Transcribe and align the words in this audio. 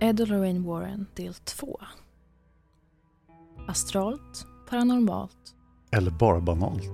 Ed 0.00 0.20
och 0.20 0.28
Lorraine 0.28 0.66
Warren 0.66 1.06
del 1.14 1.34
2. 1.34 1.80
Astralt, 3.68 4.46
paranormalt 4.70 5.54
Eller 5.90 6.10
bara 6.10 6.40
banalt. 6.40 6.92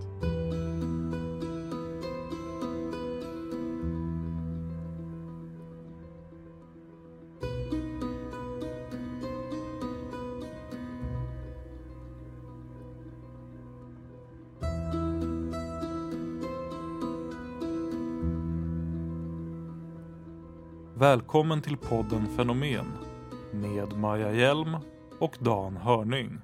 Välkommen 21.01 21.63
till 21.63 21.77
podden 21.77 22.27
Fenomen 22.37 22.87
med 23.53 23.93
Maja 23.93 24.33
Hjelm 24.33 24.77
och 25.19 25.37
Dan 25.41 25.77
Hörning. 25.77 26.39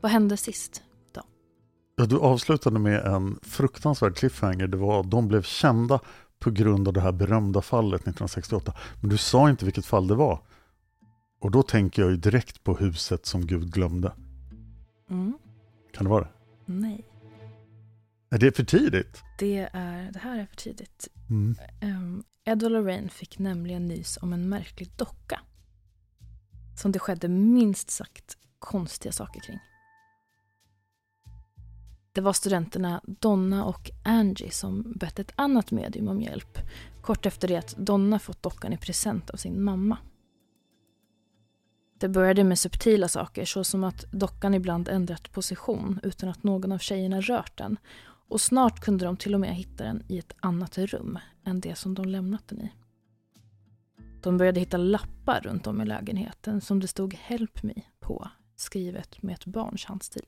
Vad 0.00 0.12
hände 0.12 0.36
sist? 0.36 0.82
Då? 1.14 1.22
Ja, 1.96 2.06
du 2.06 2.18
avslutade 2.18 2.78
med 2.78 3.06
en 3.06 3.38
fruktansvärd 3.42 4.16
cliffhanger. 4.16 4.66
Det 4.66 4.76
var 4.76 5.02
de 5.02 5.28
blev 5.28 5.42
kända 5.42 6.00
på 6.38 6.50
grund 6.50 6.88
av 6.88 6.94
det 6.94 7.00
här 7.00 7.12
berömda 7.12 7.62
fallet 7.62 8.00
1968. 8.00 8.74
Men 9.00 9.10
du 9.10 9.16
sa 9.16 9.50
inte 9.50 9.64
vilket 9.64 9.86
fall 9.86 10.06
det 10.06 10.14
var. 10.14 10.40
Och 11.40 11.50
då 11.50 11.62
tänker 11.62 12.02
jag 12.02 12.10
ju 12.10 12.16
direkt 12.16 12.64
på 12.64 12.74
huset 12.76 13.26
som 13.26 13.46
Gud 13.46 13.72
glömde. 13.72 14.12
Mm. 15.10 15.38
Kan 15.92 16.04
det 16.04 16.10
vara 16.10 16.24
det? 16.24 16.30
Nej, 16.66 17.04
Är 18.36 18.40
det 18.40 18.56
för 18.56 18.64
tidigt? 18.64 19.22
det, 19.38 19.68
är, 19.72 20.12
det 20.12 20.18
här 20.18 20.38
är 20.38 20.46
för 20.46 20.56
tidigt. 20.56 21.08
Mm. 21.30 21.56
Um, 21.82 22.24
Ed 22.44 22.62
och 22.62 22.70
Lorraine 22.70 23.08
fick 23.08 23.38
nämligen 23.38 23.86
nys 23.86 24.18
om 24.22 24.32
en 24.32 24.48
märklig 24.48 24.90
docka. 24.96 25.40
Som 26.78 26.92
det 26.92 26.98
skedde 26.98 27.28
minst 27.28 27.90
sagt 27.90 28.36
konstiga 28.58 29.12
saker 29.12 29.40
kring. 29.40 29.58
Det 32.12 32.20
var 32.20 32.32
studenterna 32.32 33.00
Donna 33.04 33.64
och 33.64 33.90
Angie 34.04 34.50
som 34.50 34.92
bett 34.96 35.18
ett 35.18 35.32
annat 35.36 35.70
medium 35.70 36.08
om 36.08 36.22
hjälp 36.22 36.58
kort 37.02 37.26
efter 37.26 37.48
det 37.48 37.56
att 37.56 37.76
Donna 37.76 38.18
fått 38.18 38.42
dockan 38.42 38.72
i 38.72 38.78
present 38.78 39.30
av 39.30 39.36
sin 39.36 39.62
mamma. 39.62 39.98
Det 41.98 42.08
började 42.08 42.44
med 42.44 42.58
subtila 42.58 43.08
saker 43.08 43.44
såsom 43.44 43.84
att 43.84 44.04
dockan 44.12 44.54
ibland 44.54 44.88
ändrat 44.88 45.32
position 45.32 46.00
utan 46.02 46.28
att 46.28 46.42
någon 46.42 46.72
av 46.72 46.78
tjejerna 46.78 47.20
rört 47.20 47.58
den 47.58 47.78
och 48.28 48.40
snart 48.40 48.80
kunde 48.80 49.04
de 49.04 49.16
till 49.16 49.34
och 49.34 49.40
med 49.40 49.54
hitta 49.54 49.84
den 49.84 50.02
i 50.08 50.18
ett 50.18 50.32
annat 50.40 50.78
rum 50.78 51.18
än 51.44 51.60
det 51.60 51.74
som 51.74 51.94
de 51.94 52.08
lämnat 52.08 52.48
den 52.48 52.60
i. 52.60 52.72
De 54.22 54.38
började 54.38 54.60
hitta 54.60 54.76
lappar 54.76 55.40
runt 55.40 55.66
om 55.66 55.82
i 55.82 55.84
lägenheten 55.84 56.60
som 56.60 56.80
det 56.80 56.88
stod 56.88 57.14
“Help 57.14 57.62
me” 57.62 57.74
på, 58.00 58.28
skrivet 58.56 59.22
med 59.22 59.34
ett 59.34 59.44
barns 59.44 59.84
handstil. 59.84 60.26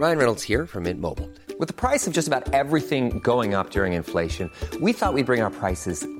Ryan 0.00 0.16
Reynolds 0.18 0.48
här 0.48 0.66
från 0.66 0.82
Mint 0.82 1.00
Mobile. 1.00 1.28
Med 1.58 1.76
priset 1.76 2.14
på 2.14 2.20
nästan 2.20 2.42
allt 2.54 2.88
som 2.88 3.20
går 3.20 3.60
upp 3.60 3.76
under 3.76 3.86
inflationen, 3.86 4.50
trodde 4.70 4.86
vi 4.86 4.90
att 4.90 5.14
vi 5.16 5.24
skulle 5.24 5.24
bring 5.24 5.60
priser 5.60 6.19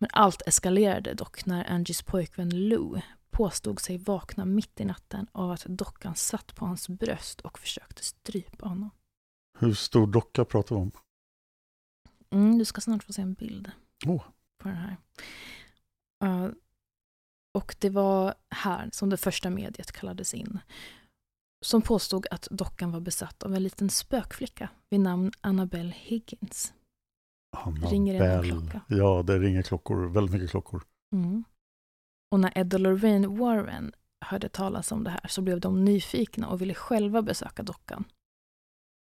Men 0.00 0.10
allt 0.12 0.42
eskalerade 0.42 1.14
dock 1.14 1.46
när 1.46 1.70
Angies 1.70 2.02
pojkvän 2.02 2.68
Lou 2.68 3.00
påstod 3.30 3.80
sig 3.80 3.98
vakna 3.98 4.44
mitt 4.44 4.80
i 4.80 4.84
natten 4.84 5.26
av 5.32 5.50
att 5.50 5.64
dockan 5.64 6.16
satt 6.16 6.54
på 6.54 6.66
hans 6.66 6.88
bröst 6.88 7.40
och 7.40 7.58
försökte 7.58 8.04
strypa 8.04 8.68
honom. 8.68 8.90
Hur 9.58 9.74
stor 9.74 10.06
docka 10.06 10.44
pratar 10.44 10.76
vi 10.76 10.82
om? 10.82 10.90
Mm, 12.30 12.58
du 12.58 12.64
ska 12.64 12.80
snart 12.80 13.02
få 13.02 13.12
se 13.12 13.22
en 13.22 13.34
bild 13.34 13.70
Åh. 14.06 14.22
på 14.58 14.68
den 14.68 14.76
här. 14.76 14.96
Uh, 16.24 16.52
och 17.54 17.76
det 17.78 17.90
var 17.90 18.34
här 18.50 18.90
som 18.92 19.10
det 19.10 19.16
första 19.16 19.50
mediet 19.50 19.92
kallades 19.92 20.34
in. 20.34 20.58
Som 21.64 21.82
påstod 21.82 22.26
att 22.30 22.48
dockan 22.50 22.92
var 22.92 23.00
besatt 23.00 23.42
av 23.42 23.54
en 23.54 23.62
liten 23.62 23.90
spökflicka 23.90 24.68
vid 24.88 25.00
namn 25.00 25.32
Annabelle 25.40 25.94
Higgins. 25.96 26.72
Ringer 27.90 28.18
det 28.18 28.32
Annabelle. 28.32 28.60
klocka? 28.60 28.80
Ja, 28.88 29.22
det 29.22 29.38
ringer 29.38 29.62
klockor. 29.62 30.08
Väldigt 30.08 30.34
mycket 30.34 30.50
klockor. 30.50 30.82
Mm. 31.12 31.44
Och 32.30 32.40
när 32.40 32.58
Ed 32.58 32.74
och 32.74 32.80
Lorraine 32.80 33.36
Warren 33.36 33.92
hörde 34.24 34.48
talas 34.48 34.92
om 34.92 35.04
det 35.04 35.10
här 35.10 35.28
så 35.28 35.42
blev 35.42 35.60
de 35.60 35.84
nyfikna 35.84 36.48
och 36.48 36.62
ville 36.62 36.74
själva 36.74 37.22
besöka 37.22 37.62
dockan. 37.62 38.04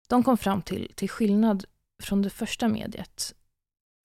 De 0.07 0.23
kom 0.23 0.37
fram 0.37 0.61
till, 0.61 0.93
till 0.95 1.09
skillnad 1.09 1.65
från 2.03 2.21
det 2.21 2.29
första 2.29 2.67
mediet, 2.67 3.35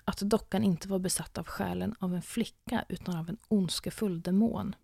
att 0.04 0.18
dockan 0.18 0.62
inte 0.62 0.88
var 0.88 0.98
besatt 0.98 1.38
av 1.38 1.46
själen 1.46 1.94
av 1.98 2.14
en 2.14 2.22
flicka 2.22 2.84
utan 2.88 3.16
av 3.16 3.28
en 3.28 3.38
ondskefull 3.48 4.22
demon. 4.22 4.74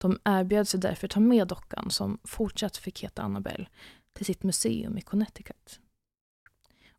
De 0.00 0.18
erbjöd 0.24 0.68
sig 0.68 0.80
därför 0.80 1.08
ta 1.08 1.20
med 1.20 1.48
dockan, 1.48 1.90
som 1.90 2.18
fortsatt 2.24 2.76
fick 2.76 3.04
heta 3.04 3.22
Annabelle, 3.22 3.68
till 4.12 4.26
sitt 4.26 4.42
museum 4.42 4.98
i 4.98 5.00
Connecticut. 5.00 5.80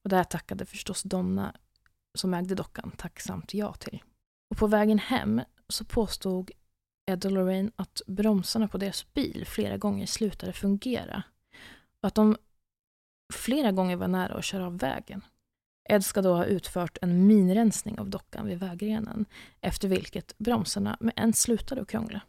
Och 0.04 0.10
det 0.10 0.16
här 0.16 0.24
tackade 0.24 0.66
förstås 0.66 1.04
Donna, 1.04 1.56
som 2.14 2.34
ägde 2.34 2.56
dockan, 2.56 2.92
tacksamt 2.98 3.54
ja 3.54 3.74
till. 3.74 4.04
Och 4.50 4.58
på 4.58 4.68
vägen 4.68 5.00
hem 5.00 5.42
så 5.68 5.86
påstod 5.86 6.52
Ed 7.06 7.26
och 7.26 7.32
Lorraine 7.32 7.72
att 7.76 8.02
bromsarna 8.08 8.68
på 8.68 8.78
deras 8.78 9.14
bil 9.14 9.46
flera 9.48 9.78
gånger 9.78 10.06
slutade 10.06 10.54
fungera. 10.54 11.24
Och 12.02 12.08
att 12.08 12.16
de 12.16 12.38
flera 13.34 13.72
gånger 13.72 13.96
var 13.96 14.08
nära 14.08 14.34
att 14.34 14.46
köra 14.46 14.66
av 14.66 14.78
vägen. 14.78 15.22
Ed 15.90 16.06
ska 16.06 16.22
då 16.22 16.36
ha 16.36 16.46
utfört 16.46 16.98
en 17.02 17.28
minrensning 17.28 18.00
av 18.00 18.10
dockan 18.10 18.46
vid 18.46 18.60
vägrenen, 18.60 19.26
efter 19.62 19.88
vilket 19.88 20.38
bromsarna 20.38 20.98
med 21.00 21.14
en 21.16 21.34
slutade 21.34 21.82
att 21.82 21.88
krångla. 21.88 22.22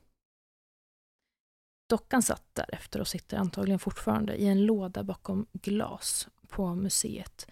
Dockan 1.89 2.23
satt 2.23 2.45
därefter 2.53 3.01
och 3.01 3.09
sitter 3.09 3.37
antagligen 3.37 3.79
fortfarande 3.79 4.37
i 4.37 4.47
en 4.47 4.67
låda 4.67 5.03
bakom 5.03 5.47
glas 5.53 6.29
på 6.55 6.75
museet, 6.75 7.47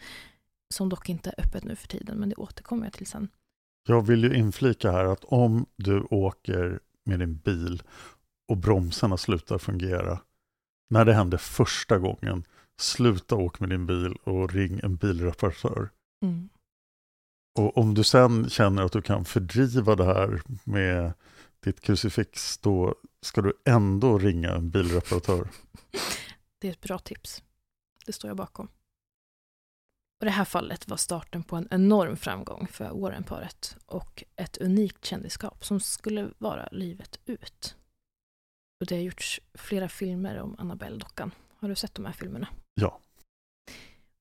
som 0.74 0.88
dock 0.88 1.08
inte 1.08 1.30
är 1.30 1.44
öppet 1.44 1.64
nu 1.64 1.76
för 1.76 1.88
tiden, 1.88 2.18
men 2.18 2.28
det 2.28 2.34
återkommer 2.34 2.86
jag 2.86 2.92
till 2.92 3.06
sen. 3.06 3.28
Jag 3.88 4.06
vill 4.06 4.24
ju 4.24 4.34
inflika 4.34 4.92
här 4.92 5.04
att 5.04 5.24
om 5.24 5.66
du 5.76 6.00
åker 6.00 6.80
med 7.04 7.18
din 7.18 7.36
bil 7.36 7.82
och 8.48 8.56
bromsarna 8.56 9.16
slutar 9.16 9.58
fungera, 9.58 10.20
när 10.90 11.04
det 11.04 11.14
hände 11.14 11.38
första 11.38 11.98
gången, 11.98 12.44
sluta 12.80 13.36
åka 13.36 13.56
med 13.60 13.70
din 13.70 13.86
bil 13.86 14.16
och 14.24 14.52
ring 14.52 14.80
en 14.82 14.96
bilreparatör. 14.96 15.90
Mm. 16.22 16.48
Och 17.58 17.78
om 17.78 17.94
du 17.94 18.04
sen 18.04 18.50
känner 18.50 18.82
att 18.82 18.92
du 18.92 19.02
kan 19.02 19.24
fördriva 19.24 19.96
det 19.96 20.04
här 20.04 20.42
med 20.64 21.12
ditt 21.64 21.80
krucifix, 21.80 22.58
då 22.58 22.94
ska 23.20 23.42
du 23.42 23.52
ändå 23.64 24.18
ringa 24.18 24.50
en 24.50 24.70
bilreparatör. 24.70 25.48
Det 26.58 26.68
är 26.68 26.72
ett 26.72 26.80
bra 26.80 26.98
tips. 26.98 27.42
Det 28.06 28.12
står 28.12 28.30
jag 28.30 28.36
bakom. 28.36 28.68
Och 30.22 30.26
det 30.26 30.32
här 30.32 30.44
fallet 30.44 30.88
var 30.88 30.96
starten 30.96 31.42
på 31.42 31.56
en 31.56 31.68
enorm 31.70 32.16
framgång 32.16 32.66
för 32.66 32.90
Warren-paret 32.90 33.76
och 33.86 34.24
ett 34.36 34.56
unikt 34.56 35.04
kändisskap 35.04 35.64
som 35.64 35.80
skulle 35.80 36.30
vara 36.38 36.68
livet 36.72 37.20
ut. 37.24 37.76
Och 38.80 38.86
det 38.86 38.94
har 38.94 39.02
gjorts 39.02 39.40
flera 39.54 39.88
filmer 39.88 40.38
om 40.40 40.56
Annabelle-dockan. 40.58 41.30
Har 41.56 41.68
du 41.68 41.74
sett 41.74 41.94
de 41.94 42.04
här 42.04 42.12
filmerna? 42.12 42.48
Ja. 42.74 43.00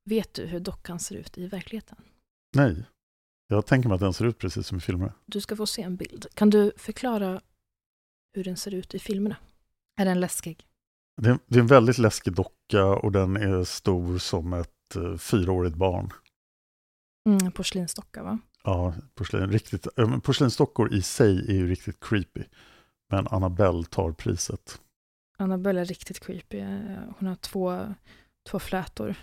Vet 0.09 0.33
du 0.33 0.45
hur 0.45 0.59
dockan 0.59 0.99
ser 0.99 1.15
ut 1.15 1.37
i 1.37 1.47
verkligheten? 1.47 1.97
Nej, 2.55 2.85
jag 3.47 3.65
tänker 3.65 3.89
mig 3.89 3.95
att 3.95 4.01
den 4.01 4.13
ser 4.13 4.25
ut 4.25 4.37
precis 4.37 4.67
som 4.67 4.77
i 4.77 4.81
filmerna. 4.81 5.13
Du 5.25 5.41
ska 5.41 5.55
få 5.55 5.67
se 5.67 5.81
en 5.81 5.95
bild. 5.95 6.27
Kan 6.33 6.49
du 6.49 6.71
förklara 6.77 7.41
hur 8.33 8.43
den 8.43 8.57
ser 8.57 8.73
ut 8.73 8.93
i 8.93 8.99
filmerna? 8.99 9.35
Är 9.99 10.05
den 10.05 10.19
läskig? 10.19 10.65
Det 11.21 11.29
är, 11.29 11.39
det 11.47 11.55
är 11.55 11.61
en 11.61 11.67
väldigt 11.67 11.97
läskig 11.97 12.33
docka 12.33 12.85
och 12.85 13.11
den 13.11 13.37
är 13.37 13.63
stor 13.63 14.17
som 14.17 14.53
ett 14.53 14.80
fyraårigt 15.17 15.75
barn. 15.75 16.11
Mm, 17.29 17.51
porslinsdocka, 17.51 18.23
va? 18.23 18.39
Ja, 18.63 18.93
porslin, 19.15 19.49
riktigt, 19.51 19.87
porslinsdockor 20.23 20.93
i 20.93 21.01
sig 21.01 21.39
är 21.49 21.53
ju 21.53 21.67
riktigt 21.67 21.99
creepy. 21.99 22.43
Men 23.09 23.27
Annabelle 23.27 23.83
tar 23.83 24.11
priset. 24.11 24.81
Annabelle 25.37 25.81
är 25.81 25.85
riktigt 25.85 26.19
creepy. 26.19 26.57
Eh, 26.59 27.03
Hon 27.17 27.27
har 27.27 27.35
två, 27.35 27.93
två 28.49 28.59
flätor. 28.59 29.15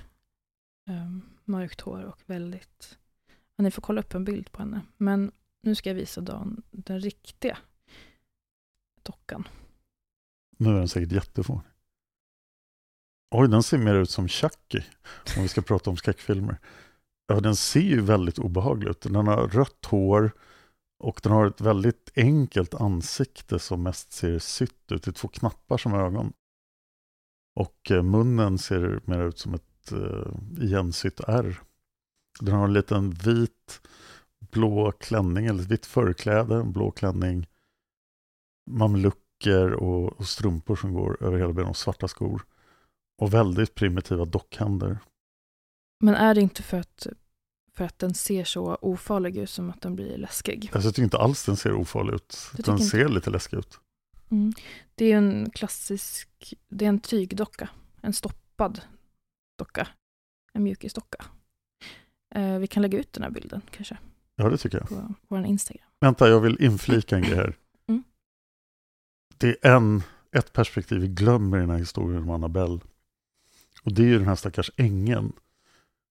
Um, 0.91 1.23
mörkt 1.45 1.81
hår 1.81 2.03
och 2.05 2.19
väldigt... 2.27 2.99
Ja, 3.57 3.63
ni 3.63 3.71
får 3.71 3.83
kolla 3.83 4.01
upp 4.01 4.15
en 4.15 4.25
bild 4.25 4.53
på 4.53 4.63
henne. 4.63 4.81
Men 4.97 5.33
Nu 5.63 5.75
ska 5.75 5.91
jag 5.91 5.95
visa 5.95 6.21
Dan 6.21 6.63
den 6.71 7.01
riktiga 7.01 7.59
dockan. 9.03 9.49
Nu 10.57 10.69
är 10.69 10.75
den 10.75 10.89
säkert 10.89 11.13
jättefånig. 11.13 11.63
Oj, 13.31 13.49
den 13.49 13.63
ser 13.63 13.79
mer 13.79 13.95
ut 13.95 14.11
som 14.11 14.29
Chucky, 14.29 14.83
om 15.37 15.43
vi 15.43 15.49
ska 15.49 15.63
prata 15.63 15.91
om 15.91 15.97
skräckfilmer. 15.97 16.59
Ja, 17.27 17.41
den 17.41 17.57
ser 17.57 17.81
ju 17.81 18.01
väldigt 18.01 18.39
obehaglig 18.39 18.89
ut. 18.89 19.01
Den 19.01 19.27
har 19.27 19.49
rött 19.49 19.85
hår 19.85 20.33
och 20.99 21.21
den 21.23 21.33
har 21.33 21.47
ett 21.47 21.61
väldigt 21.61 22.13
enkelt 22.17 22.75
ansikte 22.75 23.59
som 23.59 23.83
mest 23.83 24.13
ser 24.13 24.39
sytt 24.39 24.93
ut. 24.93 25.03
Det 25.03 25.11
är 25.11 25.13
två 25.13 25.29
knappar 25.29 25.79
som 25.79 25.95
ögon. 25.95 26.33
Och 27.55 27.91
eh, 27.91 28.03
munnen 28.03 28.59
ser 28.59 29.01
mer 29.05 29.23
ut 29.23 29.39
som 29.39 29.55
ett 29.55 29.93
uh, 29.93 30.35
igensytt 30.61 31.21
R. 31.29 31.61
Den 32.41 32.55
har 32.55 32.65
en 32.65 32.73
liten 32.73 33.11
vit 33.11 33.81
blå 34.39 34.93
klänning, 34.93 35.47
eller 35.47 35.63
ett 35.63 35.71
vitt 35.71 35.87
förkläde, 35.87 36.55
en 36.57 36.73
blå 36.73 36.91
klänning, 36.91 37.47
mamlucker 38.71 39.73
och, 39.73 40.13
och 40.13 40.29
strumpor 40.29 40.77
som 40.77 40.95
går 40.95 41.23
över 41.23 41.39
hela 41.39 41.53
benen 41.53 41.71
och 41.71 41.77
svarta 41.77 42.09
skor. 42.09 42.43
Och 43.19 43.35
väldigt 43.35 43.75
primitiva 43.75 44.25
dockhänder. 44.25 44.99
Men 46.01 46.15
är 46.15 46.35
det 46.35 46.41
inte 46.41 46.63
för 46.63 46.77
att, 46.77 47.07
för 47.75 47.85
att 47.85 47.99
den 47.99 48.15
ser 48.15 48.45
så 48.45 48.79
ofarlig 48.81 49.37
ut 49.37 49.51
som 49.51 49.71
att 49.71 49.81
den 49.81 49.97
blir 49.97 50.19
läskig? 50.19 50.71
Alltså, 50.73 50.89
jag 50.89 50.95
tycker 50.95 51.05
inte 51.05 51.19
alls 51.19 51.45
den 51.45 51.57
ser 51.57 51.73
ofarlig 51.73 52.15
ut. 52.15 52.51
Den 52.53 52.65
tycker 52.65 52.91
ser 52.91 53.01
inte? 53.01 53.13
lite 53.13 53.31
läskig 53.31 53.57
ut. 53.57 53.81
Mm. 54.31 54.53
Det 54.95 55.13
är 55.13 55.17
en 55.17 55.51
klassisk, 55.51 56.55
det 56.69 56.85
är 56.85 56.89
en 56.89 57.01
tygdocka. 57.01 57.69
En 58.01 58.13
stoppad 58.13 58.81
docka. 59.59 59.89
En 60.53 60.63
mjukisdocka. 60.63 61.25
Eh, 62.35 62.59
vi 62.59 62.67
kan 62.67 62.83
lägga 62.83 62.99
ut 62.99 63.13
den 63.13 63.23
här 63.23 63.31
bilden 63.31 63.63
kanske 63.71 63.99
Ja, 64.37 64.49
det 64.49 64.57
tycker 64.57 64.79
jag. 64.79 64.89
på 64.89 65.15
vår 65.29 65.45
Instagram. 65.45 65.87
Vänta, 66.01 66.29
jag 66.29 66.41
vill 66.41 66.63
inflika 66.63 67.17
en 67.17 67.23
grej 67.23 67.37
här. 67.37 67.57
Mm. 67.89 68.03
Det 69.39 69.49
är 69.63 69.77
en, 69.77 70.03
ett 70.33 70.53
perspektiv 70.53 70.99
vi 70.99 71.09
glömmer 71.09 71.57
i 71.57 71.61
den 71.61 71.71
här 71.71 71.79
historien 71.79 72.23
om 72.23 72.31
Annabelle. 72.31 72.81
Och 73.89 73.95
det 73.95 74.03
är 74.03 74.07
ju 74.07 74.19
den 74.19 74.29
här 74.29 74.35
stackars 74.35 74.71
ängeln 74.77 75.33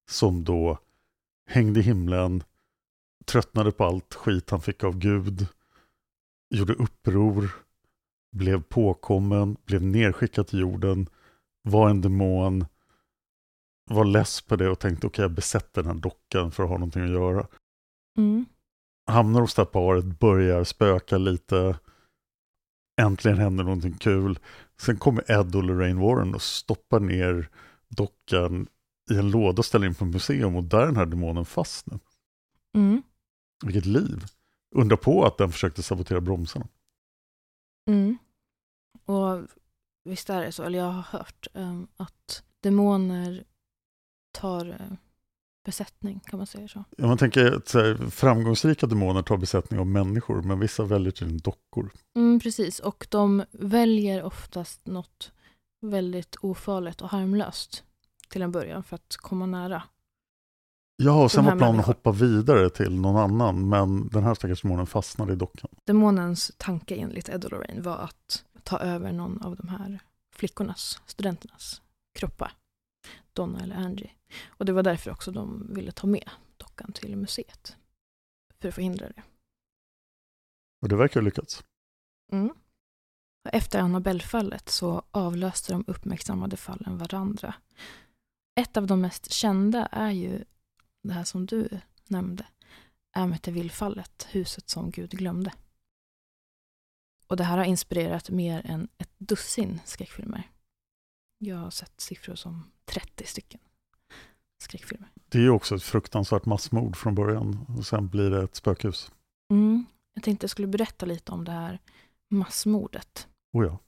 som 0.09 0.43
då 0.43 0.77
hängde 1.49 1.79
i 1.79 1.83
himlen, 1.83 2.43
tröttnade 3.25 3.71
på 3.71 3.85
allt 3.85 4.13
skit 4.13 4.49
han 4.49 4.61
fick 4.61 4.83
av 4.83 4.97
Gud, 4.97 5.47
gjorde 6.49 6.73
uppror, 6.73 7.49
blev 8.31 8.63
påkommen, 8.63 9.57
blev 9.65 9.81
nedskickad 9.83 10.47
till 10.47 10.59
jorden, 10.59 11.09
var 11.61 11.89
en 11.89 12.01
demon, 12.01 12.65
var 13.89 14.05
less 14.05 14.41
på 14.41 14.55
det 14.55 14.69
och 14.69 14.79
tänkte 14.79 15.07
okej, 15.07 15.23
jag 15.23 15.31
besätter 15.31 15.83
den 15.83 15.91
här 15.91 15.99
dockan 15.99 16.51
för 16.51 16.63
att 16.63 16.69
ha 16.69 16.77
någonting 16.77 17.03
att 17.03 17.09
göra 17.09 17.47
Mm. 18.17 18.45
hamnar 19.07 19.41
hos 19.41 19.55
det 19.55 19.61
här 19.61 19.65
paret, 19.65 20.05
börjar 20.05 20.63
spöka 20.63 21.17
lite. 21.17 21.79
Äntligen 23.01 23.37
händer 23.37 23.63
någonting 23.63 23.97
kul. 23.97 24.39
Sen 24.81 24.97
kommer 24.97 25.31
Ed 25.31 25.55
och 25.55 25.63
Lorraine 25.63 25.99
Warren 25.99 26.35
och 26.35 26.41
stoppar 26.41 26.99
ner 26.99 27.49
dockan 27.89 28.67
i 29.11 29.17
en 29.17 29.31
låda 29.31 29.59
och 29.59 29.65
ställer 29.65 29.87
in 29.87 29.95
på 29.95 30.05
museum 30.05 30.55
och 30.55 30.63
där 30.63 30.81
är 30.81 30.85
den 30.85 30.95
här 30.95 31.05
demonen 31.05 31.45
fast 31.45 31.87
nu. 31.87 31.99
Mm. 32.75 33.01
Vilket 33.65 33.85
liv. 33.85 34.25
Undra 34.75 34.97
på 34.97 35.25
att 35.25 35.37
den 35.37 35.51
försökte 35.51 35.83
sabotera 35.83 36.21
bromsarna. 36.21 36.67
Mm. 37.89 38.17
Och 39.05 39.47
visst 40.03 40.29
är 40.29 40.41
det 40.41 40.51
så, 40.51 40.63
eller 40.63 40.79
jag 40.79 40.91
har 40.91 41.19
hört 41.19 41.47
um, 41.53 41.87
att 41.97 42.43
demoner 42.59 43.43
tar 44.31 44.69
eh, 44.69 44.97
besättning, 45.67 46.19
kan 46.19 46.37
man 46.37 46.47
säga 46.47 46.67
så? 46.67 46.83
Ja, 46.97 47.07
Man 47.07 47.17
tänker 47.17 47.51
att 47.51 47.73
här, 47.73 48.09
framgångsrika 48.09 48.87
demoner 48.87 49.21
tar 49.21 49.37
besättning 49.37 49.79
av 49.79 49.87
människor, 49.87 50.41
men 50.41 50.59
vissa 50.59 50.83
väljer 50.83 51.11
till 51.11 51.37
dockor. 51.37 51.91
Mm, 52.15 52.39
precis, 52.39 52.79
och 52.79 53.07
de 53.09 53.43
väljer 53.51 54.23
oftast 54.23 54.85
något 54.85 55.31
väldigt 55.81 56.35
ofarligt 56.41 57.01
och 57.01 57.09
harmlöst 57.09 57.83
till 58.29 58.41
en 58.41 58.51
början 58.51 58.83
för 58.83 58.95
att 58.95 59.17
komma 59.17 59.45
nära. 59.45 59.83
Ja, 61.03 61.23
och 61.23 61.31
sen 61.31 61.45
var 61.45 61.57
planen 61.57 61.79
att 61.79 61.85
hoppa 61.85 62.11
vidare 62.11 62.69
till 62.69 62.99
någon 62.99 63.17
annan, 63.17 63.69
men 63.69 64.07
den 64.07 64.23
här 64.23 64.33
stackars 64.33 64.61
demonen 64.61 64.87
fastnade 64.87 65.33
i 65.33 65.35
dockan. 65.35 65.69
Demonens 65.85 66.51
tanke 66.57 66.95
enligt 66.95 67.29
Ed 67.29 67.51
Lorraine 67.51 67.81
var 67.81 67.97
att 67.97 68.43
ta 68.63 68.79
över 68.79 69.11
någon 69.11 69.41
av 69.41 69.55
de 69.55 69.67
här 69.67 69.99
flickornas, 70.35 71.01
studenternas 71.05 71.81
kroppar. 72.19 72.51
Donna 73.33 73.59
eller 73.63 73.75
Angie. 73.75 74.11
Och 74.47 74.65
det 74.65 74.73
var 74.73 74.83
därför 74.83 75.11
också 75.11 75.31
de 75.31 75.73
ville 75.73 75.91
ta 75.91 76.07
med 76.07 76.29
dockan 76.57 76.91
till 76.93 77.17
museet. 77.17 77.77
För 78.59 78.67
att 78.67 78.75
förhindra 78.75 79.09
det. 79.09 79.23
Och 80.81 80.89
det 80.89 80.95
verkar 80.95 81.19
ha 81.19 81.25
lyckats. 81.25 81.63
Mm. 82.31 82.53
Efter 83.51 83.79
Annabelle-fallet 83.79 84.69
så 84.69 85.03
avlöste 85.11 85.71
de 85.73 85.83
uppmärksammade 85.87 86.57
fallen 86.57 86.97
varandra. 86.97 87.55
Ett 88.55 88.77
av 88.77 88.87
de 88.87 89.01
mest 89.01 89.31
kända 89.31 89.85
är 89.85 90.11
ju 90.11 90.43
det 91.03 91.13
här 91.13 91.23
som 91.23 91.45
du 91.45 91.79
nämnde. 92.07 92.47
Amityville-fallet, 93.11 94.27
huset 94.31 94.69
som 94.69 94.91
Gud 94.91 95.11
glömde. 95.11 95.53
Och 97.27 97.37
det 97.37 97.43
här 97.43 97.57
har 97.57 97.65
inspirerat 97.65 98.29
mer 98.29 98.65
än 98.65 98.87
ett 98.97 99.11
dussin 99.17 99.81
skräckfilmer. 99.85 100.51
Jag 101.37 101.57
har 101.57 101.71
sett 101.71 102.01
siffror 102.01 102.35
som 102.35 102.71
30 102.87 103.25
stycken 103.25 103.59
skräckfilmer. 104.61 105.09
Det 105.29 105.37
är 105.37 105.41
ju 105.41 105.49
också 105.49 105.75
ett 105.75 105.83
fruktansvärt 105.83 106.45
massmord 106.45 106.95
från 106.95 107.15
början 107.15 107.65
och 107.77 107.85
sen 107.85 108.07
blir 108.07 108.29
det 108.29 108.43
ett 108.43 108.55
spökhus. 108.55 109.11
Mm. 109.51 109.85
Jag 110.13 110.23
tänkte 110.23 110.43
jag 110.43 110.51
skulle 110.51 110.67
berätta 110.67 111.05
lite 111.05 111.31
om 111.31 111.45
det 111.45 111.51
här 111.51 111.79
massmordet. 112.29 113.27
Oh 113.53 113.65
ja. 113.65 113.79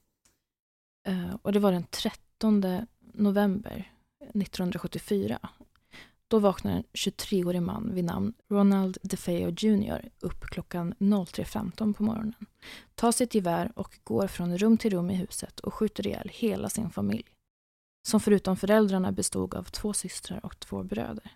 Eh, 1.07 1.35
och 1.41 1.53
det 1.53 1.59
var 1.59 1.71
den 1.71 1.83
13 1.83 2.85
november 3.13 3.91
1974. 4.19 5.39
Då 6.27 6.39
vaknar 6.39 6.71
en 6.71 6.83
23-årig 6.93 7.61
man 7.61 7.91
vid 7.93 8.03
namn 8.03 8.33
Ronald 8.49 8.97
DeFeo 9.01 9.49
Jr. 9.57 10.09
upp 10.19 10.41
klockan 10.45 10.93
03.15 10.93 11.93
på 11.93 12.03
morgonen. 12.03 12.45
Tar 12.95 13.11
sitt 13.11 13.35
gevär 13.35 13.71
och 13.75 13.99
går 14.03 14.27
från 14.27 14.57
rum 14.57 14.77
till 14.77 14.91
rum 14.91 15.09
i 15.09 15.15
huset 15.15 15.59
och 15.59 15.73
skjuter 15.73 16.07
ihjäl 16.07 16.31
hela 16.33 16.69
sin 16.69 16.89
familj. 16.89 17.25
Som 18.09 18.19
förutom 18.19 18.57
föräldrarna 18.57 19.11
bestod 19.11 19.55
av 19.55 19.63
två 19.63 19.93
systrar 19.93 20.45
och 20.45 20.59
två 20.59 20.83
bröder. 20.83 21.31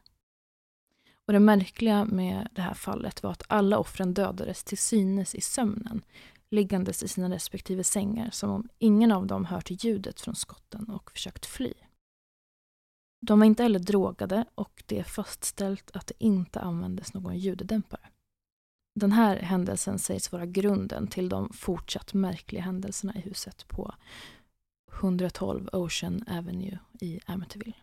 Och 1.26 1.34
det 1.34 1.40
märkliga 1.40 2.06
med 2.06 2.50
det 2.52 2.62
här 2.62 2.74
fallet 2.74 3.24
var 3.24 3.32
att 3.32 3.44
alla 3.48 3.78
offren 3.78 4.14
dödades 4.14 4.64
till 4.64 4.78
synes 4.78 5.36
i 5.36 5.42
sömnen 5.42 6.02
liggandes 6.50 7.04
i 7.04 7.08
sina 7.08 7.30
respektive 7.30 7.84
sängar 7.84 8.30
som 8.32 8.50
om 8.50 8.70
ingen 8.80 9.12
av 9.12 9.28
dem 9.28 9.46
hört 9.46 9.72
ljudet 9.72 10.22
från 10.22 10.36
skotten 10.36 10.90
och 10.90 11.12
försökt 11.12 11.46
fly. 11.46 11.74
De 13.22 13.40
var 13.40 13.46
inte 13.46 13.64
heller 13.64 13.80
drogade 13.80 14.46
och 14.56 14.84
det 14.86 15.00
är 15.00 15.04
fastställt 15.04 15.92
att 15.92 16.08
det 16.08 16.24
inte 16.24 16.60
användes 16.60 17.14
någon 17.14 17.38
ljuddämpare. 17.38 18.10
Den 19.00 19.12
här 19.12 19.38
händelsen 19.38 20.00
sägs 20.00 20.32
vara 20.32 20.46
grunden 20.46 21.08
till 21.08 21.30
de 21.30 21.54
fortsatt 21.54 22.14
märkliga 22.14 22.62
händelserna 22.62 23.16
i 23.16 23.20
huset 23.20 23.68
på 23.68 23.96
112 25.00 25.70
Ocean 25.74 26.24
Avenue 26.28 26.80
i 27.02 27.20
Amityville. 27.26 27.76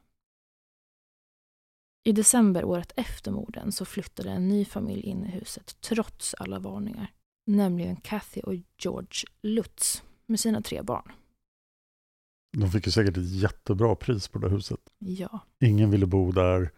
I 2.04 2.12
december 2.12 2.64
året 2.64 2.92
efter 2.96 3.30
morden 3.30 3.72
så 3.72 3.84
flyttade 3.84 4.30
en 4.30 4.48
ny 4.48 4.64
familj 4.64 5.02
in 5.02 5.24
i 5.24 5.28
huset 5.28 5.76
trots 5.80 6.34
alla 6.34 6.58
varningar 6.58 7.12
nämligen 7.50 7.96
Kathy 7.96 8.40
och 8.40 8.54
George 8.78 9.24
Lutz 9.42 10.02
med 10.26 10.40
sina 10.40 10.62
tre 10.62 10.82
barn. 10.82 11.12
De 12.56 12.70
fick 12.70 12.86
ju 12.86 12.92
säkert 12.92 13.16
ett 13.16 13.30
jättebra 13.30 13.94
pris 13.94 14.28
på 14.28 14.38
det 14.38 14.48
huset. 14.48 14.80
Ja, 14.98 15.40
Ingen 15.60 15.90
ville 15.90 16.06
bo 16.06 16.32
där. 16.32 16.70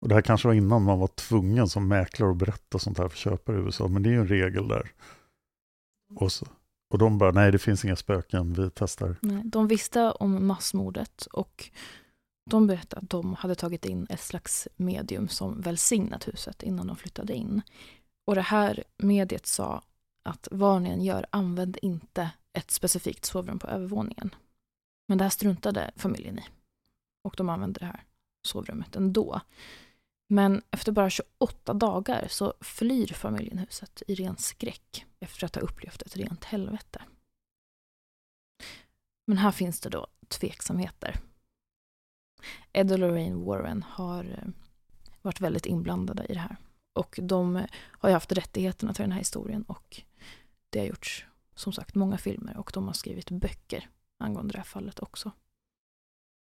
Och 0.00 0.08
det 0.08 0.14
här 0.14 0.22
kanske 0.22 0.48
var 0.48 0.54
innan 0.54 0.82
man 0.82 0.98
var 0.98 1.06
tvungen 1.06 1.68
som 1.68 1.88
mäklare 1.88 2.30
att 2.30 2.36
berätta 2.36 2.78
sånt 2.78 2.98
här 2.98 3.08
för 3.08 3.16
köpare 3.16 3.56
i 3.56 3.60
USA, 3.60 3.88
men 3.88 4.02
det 4.02 4.08
är 4.08 4.12
ju 4.12 4.20
en 4.20 4.28
regel 4.28 4.68
där. 4.68 4.90
Och, 6.14 6.32
så, 6.32 6.46
och 6.88 6.98
de 6.98 7.18
bara, 7.18 7.30
nej 7.30 7.52
det 7.52 7.58
finns 7.58 7.84
inga 7.84 7.96
spöken, 7.96 8.52
vi 8.52 8.70
testar. 8.74 9.16
nej, 9.20 9.42
de 9.44 9.68
visste 9.68 10.10
om 10.10 10.46
massmordet 10.46 11.26
och 11.32 11.70
de 12.50 12.66
berättade 12.66 13.02
att 13.02 13.10
de 13.10 13.34
hade 13.34 13.54
tagit 13.54 13.86
in 13.86 14.06
ett 14.10 14.20
slags 14.20 14.68
medium 14.76 15.28
som 15.28 15.60
välsignat 15.60 16.28
huset 16.28 16.62
innan 16.62 16.86
de 16.86 16.96
flyttade 16.96 17.34
in. 17.34 17.62
Och 18.24 18.34
det 18.34 18.40
här 18.40 18.84
mediet 18.96 19.46
sa 19.46 19.82
att 20.22 20.48
vad 20.50 20.82
ni 20.82 20.90
än 20.90 21.04
gör, 21.04 21.26
använd 21.30 21.78
inte 21.82 22.30
ett 22.52 22.70
specifikt 22.70 23.24
sovrum 23.24 23.58
på 23.58 23.66
övervåningen. 23.66 24.34
Men 25.08 25.18
det 25.18 25.24
här 25.24 25.30
struntade 25.30 25.90
familjen 25.96 26.38
i. 26.38 26.44
Och 27.24 27.34
de 27.36 27.48
använde 27.48 27.80
det 27.80 27.86
här 27.86 28.04
sovrummet 28.42 28.96
ändå. 28.96 29.40
Men 30.30 30.62
efter 30.70 30.92
bara 30.92 31.10
28 31.10 31.74
dagar 31.74 32.26
så 32.28 32.54
flyr 32.60 33.06
familjen 33.06 33.58
huset 33.58 34.02
i 34.06 34.14
ren 34.14 34.36
skräck 34.36 35.06
efter 35.20 35.44
att 35.44 35.54
ha 35.54 35.62
upplevt 35.62 36.02
ett 36.02 36.16
rent 36.16 36.44
helvete. 36.44 37.02
Men 39.26 39.38
här 39.38 39.50
finns 39.50 39.80
det 39.80 39.88
då 39.88 40.06
tveksamheter. 40.28 41.16
Ed 42.72 42.92
och 42.92 42.98
Lorraine 42.98 43.44
Warren 43.44 43.84
har 43.88 44.24
eh, 44.24 44.48
varit 45.22 45.40
väldigt 45.40 45.66
inblandade 45.66 46.26
i 46.28 46.34
det 46.34 46.40
här. 46.40 46.56
Och 46.92 47.18
de 47.22 47.66
har 47.74 48.08
ju 48.08 48.12
haft 48.12 48.32
rättigheterna 48.32 48.94
till 48.94 49.02
den 49.02 49.12
här 49.12 49.18
historien 49.18 49.62
och 49.62 50.02
det 50.70 50.78
har 50.78 50.86
gjorts 50.86 51.26
som 51.54 51.72
sagt 51.72 51.94
många 51.94 52.18
filmer 52.18 52.56
och 52.56 52.70
de 52.74 52.86
har 52.86 52.92
skrivit 52.92 53.30
böcker 53.30 53.88
angående 54.18 54.52
det 54.52 54.58
här 54.58 54.64
fallet 54.64 55.00
också. 55.00 55.32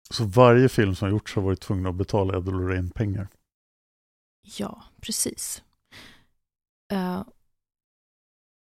Så 0.09 0.25
varje 0.25 0.69
film 0.69 0.95
som 0.95 1.05
har 1.05 1.11
gjorts 1.11 1.35
har 1.35 1.41
varit 1.41 1.61
tvungen 1.61 1.85
att 1.85 1.95
betala 1.95 2.37
Ed 2.37 2.47
och 2.47 2.53
Lorraine 2.53 2.89
pengar? 2.89 3.27
Ja, 4.41 4.83
precis. 5.01 5.63
Uh, 6.93 7.23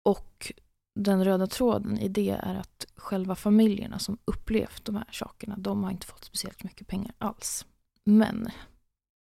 och 0.04 0.52
den 0.94 1.24
röda 1.24 1.46
tråden 1.46 1.98
i 1.98 2.08
det 2.08 2.30
är 2.30 2.54
att 2.54 2.86
själva 2.96 3.34
familjerna 3.34 3.98
som 3.98 4.18
upplevt 4.24 4.84
de 4.84 4.96
här 4.96 5.08
sakerna, 5.12 5.56
de 5.58 5.84
har 5.84 5.90
inte 5.90 6.06
fått 6.06 6.24
speciellt 6.24 6.64
mycket 6.64 6.86
pengar 6.86 7.14
alls. 7.18 7.66
Men 8.04 8.50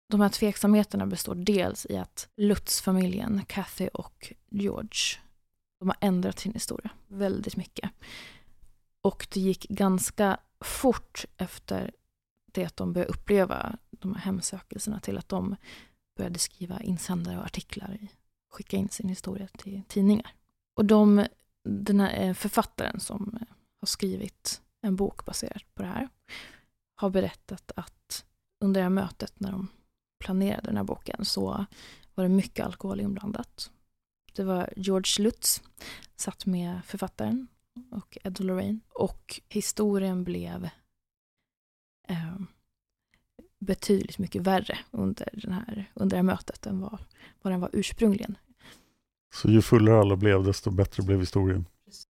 de 0.10 0.21
här 0.21 0.29
tveksamheterna 0.29 1.07
består 1.07 1.36
dels 1.36 1.86
i 1.89 1.98
att 1.98 2.29
Lutz-familjen, 2.36 3.45
Kathy 3.48 3.88
och 3.88 4.33
George, 4.50 5.19
de 5.79 5.89
har 5.89 5.98
ändrat 6.01 6.39
sin 6.39 6.53
historia 6.53 6.91
väldigt 7.07 7.57
mycket. 7.57 7.91
Och 9.01 9.27
det 9.33 9.39
gick 9.39 9.69
ganska 9.69 10.39
fort 10.60 11.25
efter 11.38 11.91
det 12.45 12.65
att 12.65 12.77
de 12.77 12.93
började 12.93 13.13
uppleva 13.13 13.77
de 13.89 14.15
här 14.15 14.21
hemsökelserna 14.21 15.00
till 15.00 15.17
att 15.17 15.29
de 15.29 15.55
började 16.15 16.39
skriva 16.39 16.82
insändare 16.82 17.38
och 17.38 17.46
artiklar, 17.46 17.98
skicka 18.50 18.77
in 18.77 18.89
sin 18.89 19.10
historia 19.10 19.48
till 19.48 19.82
tidningar. 19.88 20.36
Och 20.74 20.86
de, 20.86 21.25
den 21.63 22.00
här 22.00 22.27
eh, 22.27 22.34
författaren 22.34 23.00
som 23.00 23.38
eh, 23.41 23.48
har 23.80 23.86
skrivit 23.86 24.62
en 24.82 24.96
bok 24.96 25.25
baserat 25.25 25.75
på 25.75 25.82
det 25.82 25.88
här 25.88 26.10
har 26.96 27.10
berättat 27.10 27.72
att 27.75 28.25
under 28.60 28.80
det 28.80 28.84
här 28.84 28.89
mötet 28.89 29.39
när 29.39 29.51
de 29.51 29.68
planerade 30.20 30.68
den 30.68 30.77
här 30.77 30.84
boken 30.84 31.25
så 31.25 31.65
var 32.15 32.24
det 32.24 32.30
mycket 32.30 32.65
alkohol 32.65 33.00
inblandat. 33.00 33.72
Det 34.34 34.44
var 34.44 34.74
George 34.75 35.24
Lutz, 35.24 35.63
satt 36.15 36.46
med 36.46 36.86
författaren 36.86 37.48
och 37.91 38.18
Ed 38.24 38.39
Lorraine. 38.39 38.80
Och 38.89 39.41
historien 39.50 40.24
blev 40.24 40.70
eh, 42.08 42.36
betydligt 43.62 44.18
mycket 44.18 44.41
värre 44.41 44.77
under, 44.91 45.30
den 45.34 45.51
här, 45.51 45.91
under 45.94 46.10
det 46.10 46.18
här 46.18 46.24
mötet 46.24 46.65
än 46.65 46.82
vad, 46.82 46.98
vad 47.41 47.53
den 47.53 47.60
var 47.60 47.70
ursprungligen. 47.74 48.38
Så 49.34 49.50
ju 49.50 49.62
fullare 49.62 50.00
alla 50.00 50.15
blev, 50.15 50.44
desto 50.44 50.72
bättre 50.72 51.03
blev 51.03 51.20
historien? 51.20 51.65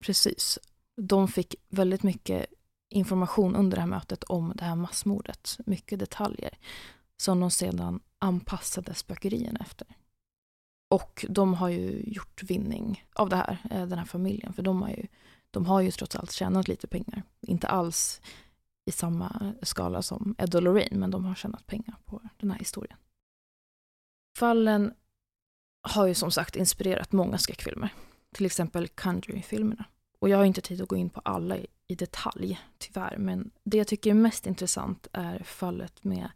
Precis. 0.04 0.58
De 0.96 1.28
fick 1.28 1.54
väldigt 1.68 2.02
mycket 2.02 2.46
information 2.88 3.56
under 3.56 3.76
det 3.76 3.80
här 3.80 3.88
mötet 3.88 4.24
om 4.24 4.52
det 4.56 4.64
här 4.64 4.76
massmordet. 4.76 5.58
Mycket 5.66 5.98
detaljer 5.98 6.58
som 7.16 7.40
de 7.40 7.50
sedan 7.50 8.00
anpassade 8.18 8.94
spökerierna 8.94 9.60
efter. 9.60 9.86
Och 10.88 11.26
de 11.28 11.54
har 11.54 11.68
ju 11.68 12.02
gjort 12.06 12.42
vinning 12.42 13.04
av 13.14 13.28
det 13.28 13.36
här, 13.36 13.58
eh, 13.70 13.86
den 13.86 13.98
här 13.98 14.06
familjen. 14.06 14.52
För 14.52 14.62
de 14.62 14.82
har 14.82 14.88
ju, 14.88 15.06
de 15.50 15.66
har 15.66 15.80
ju 15.80 15.90
trots 15.90 16.16
allt 16.16 16.32
tjänat 16.32 16.68
lite 16.68 16.86
pengar. 16.86 17.22
Inte 17.40 17.66
alls 17.66 18.20
i 18.86 18.92
samma 18.92 19.54
skala 19.62 20.02
som 20.02 20.34
Ed 20.38 20.54
och 20.54 20.62
Lorraine, 20.62 20.98
men 20.98 21.10
de 21.10 21.24
har 21.24 21.34
tjänat 21.34 21.66
pengar 21.66 21.96
på 22.04 22.22
den 22.36 22.50
här 22.50 22.58
historien. 22.58 22.98
Fallen 24.38 24.94
har 25.82 26.06
ju 26.06 26.14
som 26.14 26.30
sagt 26.30 26.56
inspirerat 26.56 27.12
många 27.12 27.38
skräckfilmer. 27.38 27.94
Till 28.32 28.46
exempel 28.46 28.88
Conjuring-filmerna. 28.88 29.84
Och 30.18 30.28
jag 30.28 30.38
har 30.38 30.44
inte 30.44 30.60
tid 30.60 30.82
att 30.82 30.88
gå 30.88 30.96
in 30.96 31.10
på 31.10 31.20
alla 31.24 31.56
i, 31.86 31.94
detalj, 31.94 32.60
tyvärr. 32.78 33.16
Men 33.18 33.50
det 33.64 33.78
jag 33.78 33.86
tycker 33.86 34.10
är 34.10 34.14
mest 34.14 34.46
intressant 34.46 35.06
är 35.12 35.38
fallet 35.38 36.04
med 36.04 36.30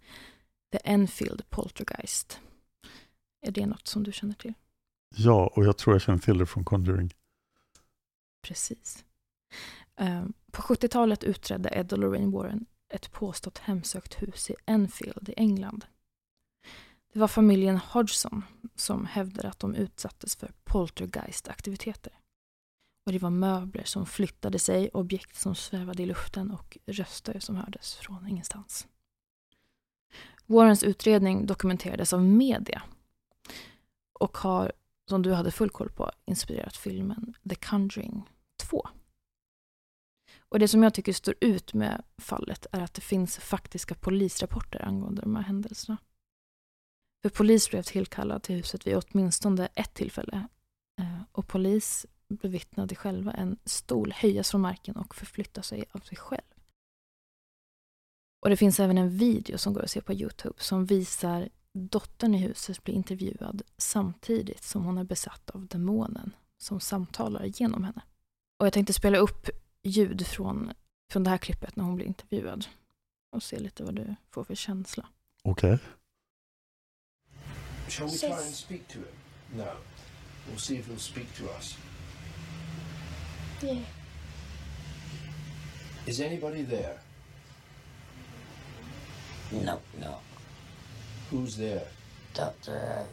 The 0.73 0.79
Enfield 0.85 1.51
Poltergeist. 1.51 2.41
Är 3.47 3.51
det 3.51 3.67
något 3.67 3.87
som 3.87 4.03
du 4.03 4.13
känner 4.13 4.35
till? 4.35 4.55
Ja, 5.17 5.53
och 5.55 5.65
jag 5.65 5.79
tror 5.79 5.95
jag 5.95 6.03
känner 6.03 6.19
till 6.19 6.39
det 6.39 6.47
från 6.47 6.65
Conjuring. 6.65 7.15
Precis. 8.43 9.05
Ehm, 9.97 10.33
på 10.51 10.63
70-talet 10.63 11.25
utredde 11.25 11.69
Ed 11.69 11.93
och 11.93 11.99
Lorraine 11.99 12.31
Warren 12.31 12.67
ett 12.89 13.13
påstått 13.13 13.59
hemsökt 13.59 14.23
hus 14.23 14.51
i 14.51 14.55
Enfield 14.67 15.29
i 15.29 15.35
England. 15.37 15.85
Det 17.13 17.19
var 17.19 17.29
familjen 17.29 17.79
Hodgson 17.79 18.45
som 18.75 19.07
hävdade 19.07 19.49
att 19.49 19.59
de 19.59 19.75
utsattes 19.75 20.37
för 20.37 20.53
poltergeistaktiviteter. 20.65 22.13
Och 23.07 23.13
det 23.13 23.19
var 23.19 23.31
möbler 23.31 23.85
som 23.85 24.07
flyttade 24.07 24.59
sig, 24.59 24.89
objekt 24.89 25.37
som 25.37 25.55
svävade 25.55 26.03
i 26.03 26.07
luften 26.07 26.51
och 26.51 26.79
röster 26.87 27.41
som 27.41 27.57
hördes 27.57 27.95
från 27.95 28.29
ingenstans. 28.29 28.87
Warrens 30.47 30.83
utredning 30.83 31.47
dokumenterades 31.47 32.13
av 32.13 32.25
media 32.25 32.83
och 34.13 34.39
har, 34.39 34.73
som 35.09 35.23
du 35.23 35.33
hade 35.33 35.51
full 35.51 35.71
koll 35.71 35.91
på, 35.91 36.11
inspirerat 36.25 36.77
filmen 36.77 37.35
The 37.49 37.55
Conjuring 37.55 38.29
2. 38.57 38.89
Och 40.51 40.59
det 40.59 40.69
som 40.69 40.83
jag 40.83 40.95
tycker 40.95 41.13
står 41.13 41.35
ut 41.41 41.75
med 41.75 42.03
fallet 42.19 42.67
är 42.73 42.81
att 42.81 42.95
det 42.95 43.01
finns 43.01 43.39
faktiska 43.39 43.95
polisrapporter 43.95 44.85
angående 44.85 45.23
de 45.23 45.37
här 45.37 45.43
händelserna. 45.43 45.97
För 47.23 47.31
polis 47.31 47.71
blev 47.71 47.83
tillkallad 47.83 48.43
till 48.43 48.57
huset 48.57 48.87
vid 48.87 48.97
åtminstone 48.97 49.69
ett 49.75 49.95
tillfälle 49.95 50.49
eh, 51.01 51.23
och 51.33 51.49
polis 51.49 52.07
bevittnade 52.29 52.95
själva 52.95 53.33
en 53.33 53.59
stol 53.65 54.13
höjas 54.13 54.51
från 54.51 54.61
marken 54.61 54.97
och 54.97 55.15
förflytta 55.15 55.63
sig 55.63 55.85
av 55.93 55.99
sig 55.99 56.17
själv. 56.17 56.43
Och 58.43 58.51
det 58.51 58.57
finns 58.57 58.81
även 58.81 58.99
en 58.99 59.11
video 59.11 59.59
som 59.59 59.73
går 59.75 59.83
att 59.83 59.91
se 59.91 60.01
på 60.01 60.13
Youtube 60.13 60.55
som 60.59 60.87
visar 60.87 61.49
dottern 61.73 62.35
i 62.35 62.39
huset 62.39 62.85
bli 62.85 62.95
intervjuad 62.95 63.63
samtidigt 63.77 64.65
som 64.65 64.85
hon 64.85 64.99
är 64.99 65.05
besatt 65.05 65.51
av 65.51 65.67
demonen 65.67 66.35
som 66.59 66.81
samtalar 66.81 67.45
genom 67.45 67.85
henne. 67.85 68.03
Och 68.59 68.67
jag 68.67 68.73
tänkte 68.73 68.93
spela 68.93 69.19
upp 69.19 69.51
ljud 69.83 70.27
från, 70.27 70.73
från 71.11 71.25
det 71.25 71.31
här 71.31 71.39
klippet 71.39 71.77
när 71.77 71.85
hon 71.85 71.97
blir 71.97 72.07
intervjuad 72.07 72.67
och 73.31 73.43
se 73.43 73.59
lite 73.59 73.85
vad 73.85 73.95
du 73.95 74.15
får 74.31 74.45
för 74.45 74.55
känsla. 74.55 75.07
Okej. 75.43 75.75
Okay. 75.75 75.87
Shall 77.89 78.07
we 78.07 78.17
try 78.17 78.31
and 78.31 78.55
speak 78.55 78.89
to 78.89 78.99
him? 78.99 79.57
No. 79.57 79.65
We'll 80.47 80.59
see 80.59 80.77
if 80.77 80.89
he'll 80.89 80.99
speak 80.99 81.35
to 81.35 81.45
us. 81.59 81.77
Yeah. 83.63 83.83
Is 86.07 86.21
anybody 86.21 86.63
there? 86.63 86.99
No, 89.53 89.81
no. 90.01 90.21
Who's 91.31 91.57
there? 91.57 91.87
Doctor 92.35 93.07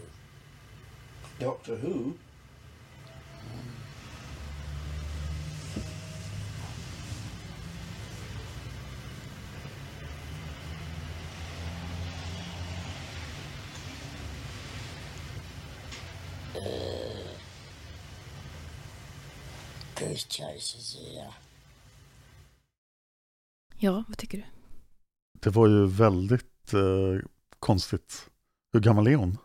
Doctor 1.40 1.76
Who? 1.76 2.14
Uh, 3.46 3.77
Chases 20.30 20.96
here. 20.96 21.34
Ja, 23.78 24.04
vad 24.08 24.18
tycker 24.18 24.38
du? 24.38 24.44
Det 25.40 25.50
var 25.50 25.68
ju 25.68 25.86
väldigt 25.86 26.74
eh, 26.74 27.28
konstigt. 27.60 28.30
Hur 28.74 28.80
gammal 28.80 29.08
är 29.08 29.16
hon? 29.16 29.38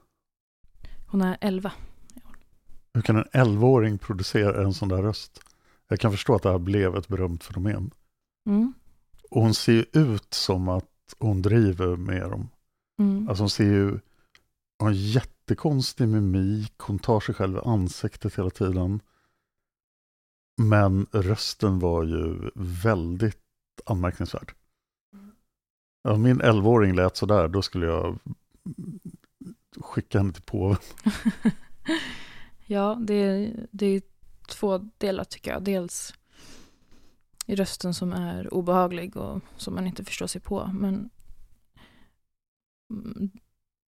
Hon 1.06 1.22
är 1.22 1.38
11. 1.40 1.72
Hur 2.94 3.02
kan 3.02 3.16
en 3.16 3.24
11-åring 3.24 3.98
producera 3.98 4.64
en 4.64 4.74
sån 4.74 4.88
där 4.88 5.02
röst? 5.02 5.40
Jag 5.88 6.00
kan 6.00 6.10
förstå 6.10 6.34
att 6.34 6.42
det 6.42 6.50
här 6.50 6.58
blev 6.58 6.96
ett 6.96 7.08
berömt 7.08 7.44
fenomen. 7.44 7.90
Mm. 8.46 8.72
Och 9.30 9.42
hon 9.42 9.54
ser 9.54 9.72
ju 9.72 9.84
ut 9.92 10.34
som 10.34 10.68
att 10.68 11.14
hon 11.18 11.42
driver 11.42 11.96
med 11.96 12.30
dem. 12.30 12.48
Mm. 12.98 13.28
Alltså 13.28 13.42
hon 13.42 13.50
ser 13.50 13.64
ju, 13.64 13.88
hon 13.88 14.00
har 14.78 14.88
en 14.88 14.94
jättekonstig 14.94 16.08
mimik, 16.08 16.74
hon 16.78 16.98
tar 16.98 17.20
sig 17.20 17.34
själv 17.34 17.56
i 17.56 17.60
ansiktet 17.64 18.38
hela 18.38 18.50
tiden. 18.50 19.00
Men 20.56 21.06
rösten 21.12 21.78
var 21.78 22.04
ju 22.04 22.50
väldigt 22.54 23.38
anmärkningsvärd. 23.84 24.54
Om 26.08 26.22
min 26.22 26.42
11-åring 26.42 26.94
lät 26.94 27.16
sådär, 27.16 27.48
då 27.48 27.62
skulle 27.62 27.86
jag 27.86 28.18
skicka 29.80 30.18
henne 30.18 30.32
till 30.32 30.42
påven. 30.42 30.78
ja, 32.66 32.98
det 33.00 33.14
är, 33.14 33.66
det 33.70 33.86
är 33.86 34.02
två 34.48 34.78
delar 34.78 35.24
tycker 35.24 35.50
jag. 35.50 35.62
Dels 35.62 36.14
rösten 37.46 37.94
som 37.94 38.12
är 38.12 38.54
obehaglig 38.54 39.16
och 39.16 39.40
som 39.56 39.74
man 39.74 39.86
inte 39.86 40.04
förstår 40.04 40.26
sig 40.26 40.40
på. 40.40 40.70
Men 40.74 41.10
mm, 42.90 43.30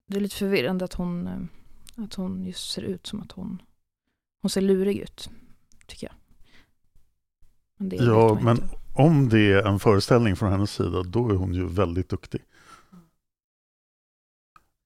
det 0.07 0.17
är 0.17 0.21
lite 0.21 0.37
förvirrande 0.37 0.85
att 0.85 0.95
hon, 0.95 1.49
att 1.97 2.15
hon 2.15 2.45
just 2.45 2.71
ser 2.73 2.83
ut 2.83 3.07
som 3.07 3.21
att 3.21 3.33
hon, 3.33 3.63
hon 4.43 4.51
ser 4.51 4.61
lurig 4.61 4.99
ut, 4.99 5.31
tycker 5.87 6.07
jag. 6.07 6.22
Ja, 7.91 8.39
men 8.43 8.57
inte. 8.57 8.77
om 8.93 9.29
det 9.29 9.53
är 9.53 9.67
en 9.67 9.79
föreställning 9.79 10.37
från 10.37 10.53
hennes 10.53 10.73
sida, 10.73 11.03
då 11.03 11.31
är 11.31 11.35
hon 11.35 11.55
ju 11.55 11.67
väldigt 11.67 12.09
duktig. 12.09 12.41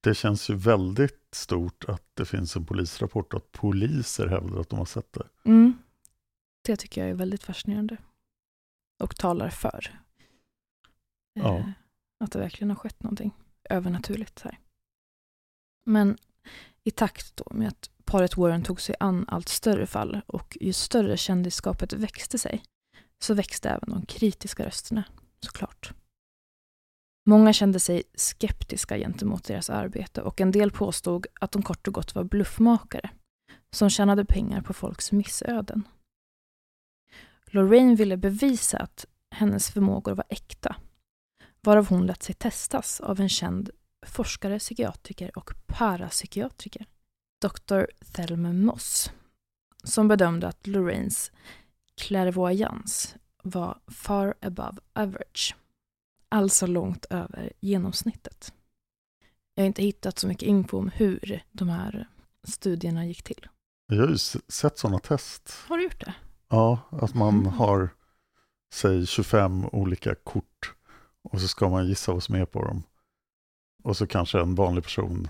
det 0.06 0.14
känns 0.14 0.50
ju 0.50 0.54
väldigt 0.54 1.28
stort 1.32 1.84
att 1.88 2.02
det 2.14 2.24
finns 2.24 2.56
en 2.56 2.66
polisrapport 2.66 3.34
att 3.34 3.52
poliser 3.52 4.26
hävdar 4.26 4.60
att 4.60 4.68
de 4.68 4.78
har 4.78 4.86
sett 4.86 5.12
det. 5.12 5.26
Mm. 5.44 5.78
Det 6.62 6.76
tycker 6.76 7.00
jag 7.00 7.10
är 7.10 7.14
väldigt 7.14 7.42
fascinerande. 7.42 7.96
Och 9.02 9.16
talar 9.16 9.50
för. 9.50 10.00
Ja. 11.32 11.56
Eh, 11.56 11.68
att 12.20 12.32
det 12.32 12.38
verkligen 12.38 12.70
har 12.70 12.76
skett 12.76 13.02
någonting 13.02 13.34
övernaturligt 13.70 14.40
här. 14.40 14.58
Men 15.84 16.18
i 16.84 16.90
takt 16.90 17.36
då 17.36 17.44
med 17.50 17.68
att 17.68 17.90
paret 18.04 18.36
Warren 18.36 18.62
tog 18.62 18.80
sig 18.80 18.94
an 19.00 19.24
allt 19.28 19.48
större 19.48 19.86
fall 19.86 20.20
och 20.26 20.58
ju 20.60 20.72
större 20.72 21.16
kändisskapet 21.16 21.92
växte 21.92 22.38
sig 22.38 22.62
så 23.22 23.34
växte 23.34 23.68
även 23.68 23.90
de 23.90 24.06
kritiska 24.06 24.66
rösterna, 24.66 25.04
såklart. 25.40 25.92
Många 27.28 27.52
kände 27.52 27.80
sig 27.80 28.02
skeptiska 28.14 28.98
gentemot 28.98 29.44
deras 29.44 29.70
arbete 29.70 30.22
och 30.22 30.40
en 30.40 30.50
del 30.50 30.70
påstod 30.70 31.26
att 31.40 31.52
de 31.52 31.62
kort 31.62 31.88
och 31.88 31.94
gott 31.94 32.14
var 32.14 32.24
bluffmakare 32.24 33.10
som 33.70 33.90
tjänade 33.90 34.24
pengar 34.24 34.60
på 34.60 34.72
folks 34.72 35.12
missöden. 35.12 35.88
Lorraine 37.46 37.94
ville 37.94 38.16
bevisa 38.16 38.78
att 38.78 39.06
hennes 39.30 39.70
förmågor 39.70 40.14
var 40.14 40.24
äkta 40.28 40.76
varav 41.60 41.88
hon 41.88 42.06
lät 42.06 42.22
sig 42.22 42.34
testas 42.34 43.00
av 43.00 43.20
en 43.20 43.28
känd 43.28 43.70
forskare, 44.06 44.58
psykiatriker 44.58 45.38
och 45.38 45.50
parapsykiatriker, 45.66 46.86
Dr. 47.42 47.84
Thelma 48.12 48.52
Moss, 48.52 49.10
som 49.84 50.08
bedömde 50.08 50.48
att 50.48 50.66
Lorraines 50.66 51.32
clairvoyance 52.00 53.18
var 53.42 53.78
far 53.86 54.34
above 54.40 54.78
average, 54.92 55.56
alltså 56.28 56.66
långt 56.66 57.04
över 57.10 57.52
genomsnittet. 57.60 58.52
Jag 59.54 59.62
har 59.62 59.66
inte 59.66 59.82
hittat 59.82 60.18
så 60.18 60.28
mycket 60.28 60.48
info 60.48 60.78
om 60.78 60.88
hur 60.88 61.44
de 61.52 61.68
här 61.68 62.08
studierna 62.44 63.06
gick 63.06 63.22
till. 63.22 63.46
Jag 63.86 64.02
har 64.02 64.08
ju 64.08 64.18
sett 64.48 64.78
sådana 64.78 64.98
test. 64.98 65.54
Har 65.68 65.76
du 65.78 65.84
gjort 65.84 66.00
det? 66.00 66.14
Ja, 66.48 66.80
att 66.90 67.14
man 67.14 67.34
Mm. 67.40 67.46
har, 67.52 67.88
säg 68.74 69.06
25 69.06 69.64
olika 69.72 70.14
kort 70.14 70.74
och 71.22 71.40
så 71.40 71.48
ska 71.48 71.68
man 71.68 71.86
gissa 71.86 72.12
vad 72.12 72.22
som 72.22 72.34
är 72.34 72.44
på 72.44 72.64
dem. 72.64 72.82
Och 73.84 73.96
så 73.96 74.06
kanske 74.06 74.40
en 74.40 74.54
vanlig 74.54 74.84
person 74.84 75.28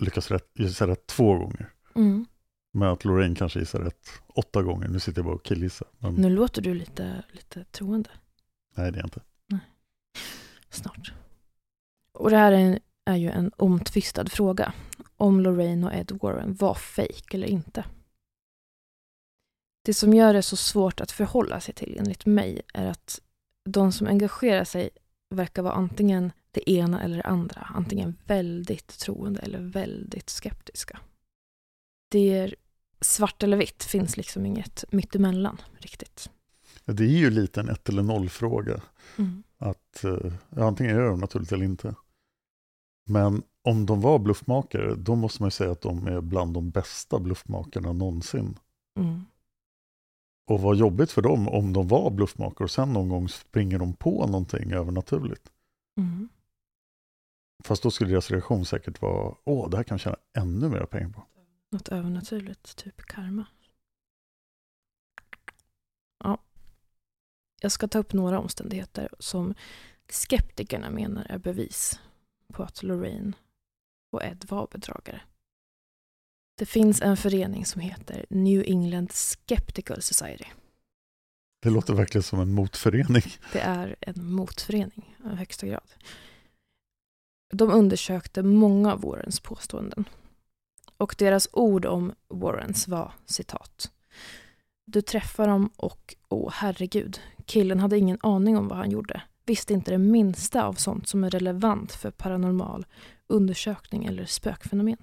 lyckas 0.00 0.30
rätt, 0.30 0.50
gissa 0.54 0.86
rätt 0.86 1.06
två 1.06 1.34
gånger. 1.38 1.72
Mm. 1.94 2.26
Men 2.72 2.88
att 2.88 3.04
Lorraine 3.04 3.34
kanske 3.34 3.58
gissar 3.58 3.80
rätt 3.80 4.08
åtta 4.26 4.62
gånger. 4.62 4.88
Nu 4.88 5.00
sitter 5.00 5.18
jag 5.18 5.26
bara 5.26 5.34
och 5.34 5.42
killgissar. 5.42 5.88
Men 5.98 6.14
Nu 6.14 6.30
låter 6.30 6.62
du 6.62 6.74
lite, 6.74 7.24
lite 7.32 7.64
troende. 7.64 8.10
nej, 8.76 8.92
det 8.92 8.98
är 8.98 9.00
jag 9.00 9.06
inte. 9.06 9.20
snart. 10.70 11.12
Och 12.12 12.30
det 12.30 12.36
här 12.36 12.52
är, 12.52 12.56
en, 12.58 12.78
är 13.04 13.16
ju 13.16 13.30
en 13.30 13.52
omtvistad 13.56 14.26
fråga. 14.26 14.72
Om 15.16 15.40
Lorraine 15.40 15.84
och 15.84 15.94
Ed 15.94 16.18
Warren 16.22 16.54
var 16.54 16.74
fake 16.74 17.36
eller 17.36 17.46
inte. 17.46 17.84
Det 19.84 19.94
som 19.94 20.14
gör 20.14 20.34
det 20.34 20.42
så 20.42 20.56
svårt 20.56 21.00
att 21.00 21.10
förhålla 21.10 21.60
sig 21.60 21.74
till 21.74 21.96
enligt 21.98 22.26
mig 22.26 22.62
är 22.74 22.86
att 22.86 23.20
de 23.64 23.92
som 23.92 24.06
engagerar 24.06 24.64
sig 24.64 24.90
verkar 25.30 25.62
vara 25.62 25.74
antingen 25.74 26.32
det 26.50 26.70
ena 26.70 27.02
eller 27.02 27.16
det 27.16 27.22
andra. 27.22 27.68
Antingen 27.74 28.16
väldigt 28.26 28.98
troende 28.98 29.40
eller 29.40 29.58
väldigt 29.58 30.30
skeptiska. 30.30 30.98
Det 32.08 32.34
är 32.38 32.54
svart 33.02 33.42
eller 33.42 33.56
vitt, 33.56 33.84
finns 33.84 34.16
liksom 34.16 34.46
inget 34.46 34.84
mittemellan 34.90 35.60
riktigt. 35.78 36.30
Det 36.84 37.04
är 37.04 37.18
ju 37.18 37.30
lite 37.30 37.60
en 37.60 37.68
ett 37.68 37.88
eller 37.88 38.02
noll 38.02 38.28
fråga. 38.28 38.82
Mm. 39.18 39.42
Att 39.58 40.04
eh, 40.04 40.32
ja, 40.50 40.64
antingen 40.64 40.96
är 40.96 41.02
de 41.02 41.20
naturligt 41.20 41.52
eller 41.52 41.64
inte. 41.64 41.94
Men 43.04 43.42
om 43.62 43.86
de 43.86 44.00
var 44.00 44.18
bluffmakare, 44.18 44.94
då 44.94 45.14
måste 45.14 45.42
man 45.42 45.46
ju 45.46 45.50
säga 45.50 45.72
att 45.72 45.80
de 45.80 46.06
är 46.06 46.20
bland 46.20 46.54
de 46.54 46.70
bästa 46.70 47.18
bluffmakarna 47.18 47.92
någonsin. 47.92 48.58
Mm. 48.98 49.24
Och 50.46 50.60
vad 50.60 50.76
jobbigt 50.76 51.10
för 51.10 51.22
dem 51.22 51.48
om 51.48 51.72
de 51.72 51.88
var 51.88 52.10
bluffmakare 52.10 52.64
och 52.64 52.70
sen 52.70 52.92
någon 52.92 53.08
gång 53.08 53.28
springer 53.28 53.78
de 53.78 53.94
på 53.94 54.26
någonting 54.26 54.72
övernaturligt. 54.72 55.50
Mm. 55.96 56.28
Fast 57.64 57.82
då 57.82 57.90
skulle 57.90 58.10
deras 58.10 58.30
reaktion 58.30 58.64
säkert 58.64 59.02
vara, 59.02 59.34
åh, 59.44 59.70
det 59.70 59.76
här 59.76 59.84
kan 59.84 59.94
jag 59.94 60.00
tjäna 60.00 60.16
ännu 60.36 60.68
mer 60.68 60.84
pengar 60.84 61.08
på. 61.08 61.26
Något 61.72 61.88
övernaturligt, 61.88 62.76
typ 62.76 63.02
karma. 63.02 63.46
Ja. 66.24 66.38
Jag 67.60 67.72
ska 67.72 67.88
ta 67.88 67.98
upp 67.98 68.12
några 68.12 68.38
omständigheter 68.40 69.08
som 69.18 69.54
skeptikerna 70.08 70.90
menar 70.90 71.26
är 71.28 71.38
bevis 71.38 72.00
på 72.52 72.62
att 72.62 72.82
Lorraine 72.82 73.36
och 74.10 74.22
Ed 74.22 74.44
var 74.48 74.68
bedragare. 74.70 75.20
Det 76.58 76.66
finns 76.66 77.02
en 77.02 77.16
förening 77.16 77.66
som 77.66 77.80
heter 77.80 78.26
New 78.30 78.64
England 78.66 79.12
Skeptical 79.12 80.02
Society. 80.02 80.46
Det 81.62 81.70
låter 81.70 81.94
verkligen 81.94 82.22
som 82.22 82.40
en 82.40 82.52
motförening. 82.52 83.24
Det 83.52 83.60
är 83.60 83.96
en 84.00 84.32
motförening 84.32 85.16
i 85.24 85.28
högsta 85.36 85.66
grad. 85.66 85.90
De 87.52 87.70
undersökte 87.70 88.42
många 88.42 88.92
av 88.92 89.00
Warrens 89.00 89.40
påståenden. 89.40 90.04
Och 91.02 91.14
deras 91.18 91.48
ord 91.52 91.86
om 91.86 92.14
Warrens 92.28 92.88
var 92.88 93.12
citat. 93.24 93.92
Du 94.86 95.02
träffar 95.02 95.48
dem 95.48 95.70
och, 95.76 96.14
åh 96.28 96.50
herregud, 96.52 97.20
killen 97.46 97.80
hade 97.80 97.98
ingen 97.98 98.18
aning 98.22 98.56
om 98.56 98.68
vad 98.68 98.78
han 98.78 98.90
gjorde. 98.90 99.22
Visste 99.46 99.72
inte 99.72 99.90
det 99.90 99.98
minsta 99.98 100.64
av 100.64 100.72
sånt 100.72 101.08
som 101.08 101.24
är 101.24 101.30
relevant 101.30 101.92
för 101.92 102.10
paranormal 102.10 102.86
undersökning 103.26 104.04
eller 104.04 104.24
spökfenomen. 104.24 104.96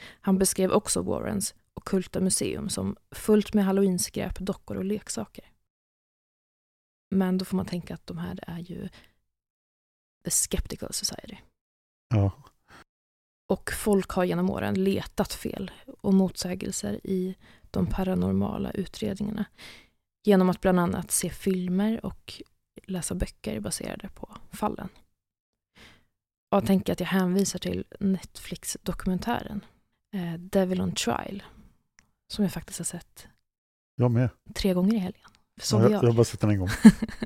Han 0.00 0.38
beskrev 0.38 0.72
också 0.72 1.02
Warrens 1.02 1.54
okulta 1.74 2.20
museum 2.20 2.68
som 2.68 2.96
fullt 3.10 3.54
med 3.54 3.64
halloweenskräp, 3.64 4.38
dockor 4.38 4.76
och 4.76 4.84
leksaker. 4.84 5.52
Men 7.10 7.38
då 7.38 7.44
får 7.44 7.56
man 7.56 7.66
tänka 7.66 7.94
att 7.94 8.06
de 8.06 8.18
här 8.18 8.38
är 8.46 8.58
ju 8.58 8.88
The 10.24 10.30
Skeptical 10.30 10.92
Society. 10.92 11.36
Ja, 12.08 12.32
och 13.52 13.70
folk 13.72 14.10
har 14.10 14.24
genom 14.24 14.50
åren 14.50 14.84
letat 14.84 15.32
fel 15.32 15.70
och 16.00 16.14
motsägelser 16.14 17.00
i 17.06 17.36
de 17.70 17.86
paranormala 17.86 18.70
utredningarna 18.70 19.44
genom 20.24 20.50
att 20.50 20.60
bland 20.60 20.80
annat 20.80 21.10
se 21.10 21.30
filmer 21.30 22.06
och 22.06 22.42
läsa 22.82 23.14
böcker 23.14 23.60
baserade 23.60 24.08
på 24.08 24.36
fallen. 24.52 24.88
Och 26.50 26.56
jag 26.56 26.66
tänker 26.66 26.92
att 26.92 27.00
jag 27.00 27.06
hänvisar 27.06 27.58
till 27.58 27.84
Netflix-dokumentären 28.00 29.64
eh, 30.14 30.34
Devil 30.34 30.80
on 30.80 30.92
Trial 30.94 31.42
som 32.32 32.44
jag 32.44 32.52
faktiskt 32.52 32.78
har 32.78 32.84
sett 32.84 33.28
jag 33.96 34.10
med. 34.10 34.30
tre 34.54 34.74
gånger 34.74 34.94
i 34.94 34.98
helgen. 34.98 35.28
Som 35.60 35.80
Ja, 35.80 35.84
jag, 35.84 35.92
jag. 35.92 36.02
jag 36.02 36.08
har 36.08 36.16
bara 36.16 36.24
sett 36.24 36.40
den 36.40 36.50
en 36.50 36.58
gång. 36.58 36.68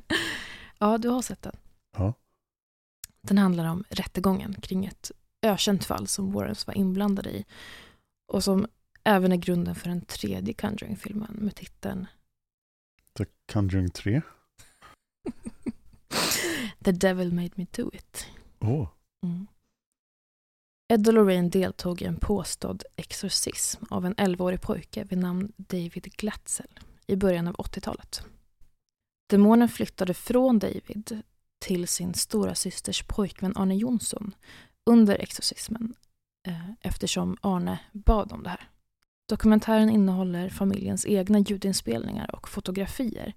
ja, 0.78 0.98
du 0.98 1.08
har 1.08 1.22
sett 1.22 1.42
den. 1.42 1.56
Ja. 1.96 2.14
Den 3.20 3.38
handlar 3.38 3.64
om 3.64 3.84
rättegången 3.88 4.54
kring 4.54 4.84
ett 4.86 5.12
ökänt 5.46 5.84
fall 5.84 6.06
som 6.06 6.32
Warrens 6.32 6.66
var 6.66 6.74
inblandade 6.74 7.30
i 7.30 7.44
och 8.32 8.44
som 8.44 8.66
även 9.04 9.32
är 9.32 9.36
grunden 9.36 9.74
för 9.74 9.88
den 9.88 10.00
tredje 10.00 10.54
Conjuring-filmen 10.54 11.32
med 11.32 11.54
titeln 11.54 12.06
The 13.18 13.24
Conjuring 13.52 13.90
3. 13.90 14.22
The 16.84 16.92
Devil 16.92 17.32
Made 17.32 17.50
Me 17.54 17.66
Do 17.70 17.90
It. 17.94 18.26
Åh, 18.60 18.88
Mm. 19.26 19.46
Ed 20.88 21.08
och 21.08 21.14
Lorraine 21.14 21.50
deltog 21.50 22.02
i 22.02 22.04
en 22.04 22.16
påstådd 22.16 22.84
exorcism 22.96 23.84
av 23.90 24.06
en 24.06 24.14
11-årig 24.14 24.60
pojke 24.60 25.04
vid 25.04 25.18
namn 25.18 25.52
David 25.56 26.12
Glatzel 26.16 26.80
i 27.06 27.16
början 27.16 27.48
av 27.48 27.54
80-talet. 27.54 28.22
Demonen 29.30 29.68
flyttade 29.68 30.14
från 30.14 30.58
David 30.58 31.22
till 31.58 31.88
sin 31.88 32.14
stora 32.14 32.54
systers 32.54 33.02
pojkvän 33.02 33.56
Arne 33.56 33.76
Jonsson 33.76 34.34
under 34.86 35.18
exorcismen 35.18 35.94
eh, 36.46 36.70
eftersom 36.80 37.36
Arne 37.40 37.78
bad 37.92 38.32
om 38.32 38.42
det 38.42 38.50
här. 38.50 38.68
Dokumentären 39.28 39.90
innehåller 39.90 40.48
familjens 40.48 41.06
egna 41.06 41.38
ljudinspelningar 41.38 42.34
och 42.34 42.48
fotografier 42.48 43.34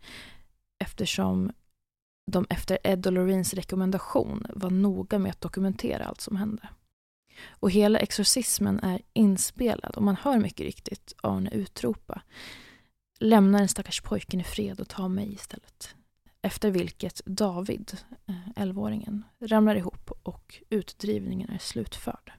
eftersom 0.79 1.51
de 2.31 2.45
efter 2.49 2.77
Ed 2.83 3.07
och 3.07 3.13
Lorraines 3.13 3.53
rekommendation 3.53 4.45
var 4.49 4.69
noga 4.69 5.19
med 5.19 5.29
att 5.29 5.41
dokumentera 5.41 6.05
allt 6.05 6.21
som 6.21 6.35
hände. 6.35 6.69
Och 7.49 7.71
hela 7.71 7.99
exorcismen 7.99 8.79
är 8.79 9.01
inspelad 9.13 9.95
och 9.95 10.03
man 10.03 10.15
hör 10.15 10.39
mycket 10.39 10.65
riktigt 10.65 11.13
Arne 11.21 11.49
utropa 11.49 12.21
Lämna 13.19 13.57
den 13.57 13.67
stackars 13.67 14.01
pojken 14.01 14.41
i 14.41 14.43
fred 14.43 14.79
och 14.79 14.88
ta 14.88 15.07
mig 15.07 15.33
istället. 15.33 15.95
Efter 16.41 16.71
vilket 16.71 17.25
David, 17.25 17.97
eh, 18.25 18.63
11-åringen, 18.63 19.23
ramlar 19.39 19.75
ihop 19.75 19.88
och 20.49 20.63
utdrivningen 20.69 21.49
är 21.49 21.57
slutförd. 21.57 22.33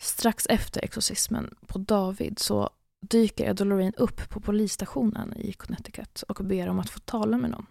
Strax 0.00 0.46
efter 0.46 0.84
exorcismen 0.84 1.54
på 1.66 1.78
David 1.78 2.38
så 2.38 2.70
dyker 3.00 3.44
Ed 3.44 3.60
och 3.60 3.66
Lorraine 3.66 3.94
upp 3.96 4.28
på 4.28 4.40
polisstationen 4.40 5.36
i 5.36 5.52
Connecticut 5.52 6.22
och 6.22 6.44
ber 6.44 6.68
om 6.68 6.78
att 6.78 6.90
få 6.90 7.00
tala 7.00 7.36
med 7.38 7.50
någon. 7.50 7.66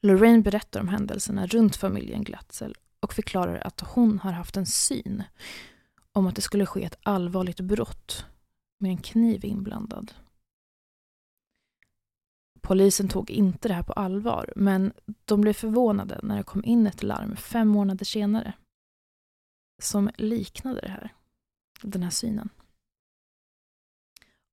Lorraine 0.00 0.42
berättar 0.42 0.80
om 0.80 0.88
händelserna 0.88 1.46
runt 1.46 1.76
familjen 1.76 2.24
Glatzel 2.24 2.74
och 3.00 3.12
förklarar 3.12 3.58
att 3.58 3.80
hon 3.80 4.18
har 4.18 4.32
haft 4.32 4.56
en 4.56 4.66
syn 4.66 5.22
om 6.12 6.26
att 6.26 6.36
det 6.36 6.42
skulle 6.42 6.66
ske 6.66 6.84
ett 6.84 6.98
allvarligt 7.02 7.60
brott 7.60 8.26
med 8.78 8.90
en 8.90 8.98
kniv 8.98 9.44
inblandad. 9.44 10.12
Polisen 12.62 13.08
tog 13.08 13.30
inte 13.30 13.68
det 13.68 13.74
här 13.74 13.82
på 13.82 13.92
allvar, 13.92 14.52
men 14.56 14.92
de 15.24 15.40
blev 15.40 15.52
förvånade 15.52 16.20
när 16.22 16.36
det 16.36 16.42
kom 16.42 16.64
in 16.64 16.86
ett 16.86 17.02
larm 17.02 17.36
fem 17.36 17.68
månader 17.68 18.04
senare 18.04 18.52
som 19.82 20.10
liknade 20.16 20.80
det 20.80 20.88
här, 20.88 21.14
den 21.82 22.02
här 22.02 22.10
synen. 22.10 22.48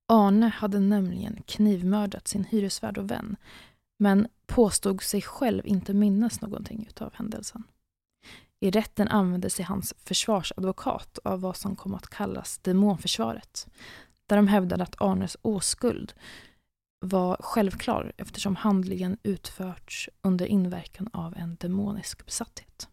Arne 0.08 0.48
hade 0.48 0.80
nämligen 0.80 1.42
knivmördat 1.46 2.28
sin 2.28 2.44
hyresvärd 2.44 2.98
och 2.98 3.10
vän, 3.10 3.36
men 3.98 4.28
påstod 4.46 5.02
sig 5.02 5.22
själv 5.22 5.66
inte 5.66 5.94
minnas 5.94 6.40
någonting 6.40 6.86
utav 6.88 7.14
händelsen. 7.14 7.62
I 8.60 8.70
rätten 8.70 9.08
använde 9.08 9.50
sig 9.50 9.64
hans 9.64 9.94
försvarsadvokat 9.98 11.18
av 11.24 11.40
vad 11.40 11.56
som 11.56 11.76
kom 11.76 11.94
att 11.94 12.08
kallas 12.08 12.58
demonförsvaret, 12.58 13.68
där 14.26 14.36
de 14.36 14.48
hävdade 14.48 14.82
att 14.82 15.00
Arnes 15.00 15.36
oskuld 15.42 16.14
var 17.00 17.36
självklar 17.40 18.12
eftersom 18.16 18.56
handlingen 18.56 19.16
utförts 19.22 20.08
under 20.22 20.46
inverkan 20.46 21.08
av 21.12 21.36
en 21.36 21.56
demonisk 21.60 22.26
besatthet. 22.26 22.88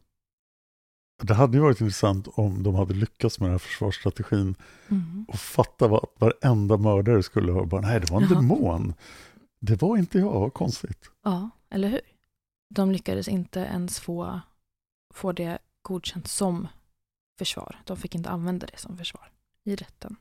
Det 1.23 1.33
hade 1.33 1.57
ju 1.57 1.63
varit 1.63 1.81
intressant 1.81 2.27
om 2.27 2.63
de 2.63 2.75
hade 2.75 2.93
lyckats 2.93 3.39
med 3.39 3.45
den 3.47 3.51
här 3.53 3.59
försvarsstrategin 3.59 4.55
Mm. 4.89 5.25
och 5.27 5.39
fatta 5.39 5.87
vad 5.87 6.05
varenda 6.19 6.77
mördare 6.77 7.23
skulle 7.23 7.51
ha 7.51 7.65
bara, 7.65 7.81
nej 7.81 7.99
det 7.99 8.11
var 8.11 8.21
en 8.21 8.27
Jaha. 8.29 8.35
demon. 8.41 8.93
Det 9.59 9.81
var 9.81 9.97
inte 9.97 10.19
jag, 10.19 10.31
vad 10.39 10.53
konstigt. 10.53 11.11
Ja, 11.23 11.49
eller 11.69 11.89
hur? 11.89 12.01
De 12.69 12.91
lyckades 12.91 13.27
inte 13.27 13.59
ens 13.59 13.99
få, 13.99 14.41
få 15.13 15.31
det 15.31 15.57
godkänt 15.81 16.27
som 16.27 16.67
försvar. 17.39 17.81
De 17.85 17.97
fick 17.97 18.15
inte 18.15 18.29
använda 18.29 18.67
det 18.67 18.77
som 18.79 18.97
försvar 18.97 19.31
i 19.63 19.75
rätten. 19.75 20.15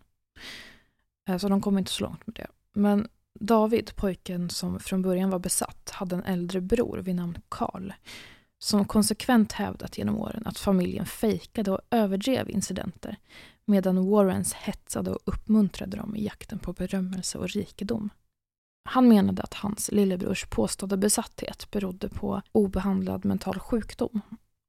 Eh, 1.29 1.39
Så 1.39 1.49
de 1.49 1.61
kom 1.63 1.79
inte 1.79 1.91
så 1.91 2.05
långt 2.05 2.27
med 2.27 2.35
det. 2.37 2.47
Men 2.73 3.09
David, 3.41 3.97
pojken 3.97 4.51
som 4.51 4.81
från 4.81 5.03
början 5.03 5.31
var 5.31 5.39
besatt, 5.39 5.91
hade 5.91 6.17
en 6.17 6.25
äldre 6.25 6.61
bror 6.61 6.99
vid 6.99 7.15
namn 7.15 7.39
Karl 7.49 7.93
som 8.59 8.85
konsekvent 8.85 9.53
hävdat 9.53 9.99
genom 9.99 10.19
åren 10.19 10.43
att 10.47 10.59
familjen 10.59 11.07
fejkade 11.07 11.71
och 11.71 11.81
överdrev 11.91 12.51
incidenter 12.51 13.17
medan 13.65 14.11
Warrens 14.11 14.53
hetsade 14.53 15.11
och 15.11 15.21
uppmuntrade 15.25 15.97
dem 15.97 16.17
i 16.17 16.25
jakten 16.25 16.59
på 16.59 16.73
berömmelse 16.73 17.39
och 17.39 17.49
rikedom. 17.49 18.11
Han 18.85 19.09
menade 19.09 19.43
att 19.43 19.55
hans 19.55 19.93
lillebrors 19.93 20.47
påstådda 20.47 20.97
besatthet 20.97 21.71
berodde 21.71 22.09
på 22.09 22.43
obehandlad 22.53 23.25
mental 23.25 23.59
sjukdom. 23.59 24.21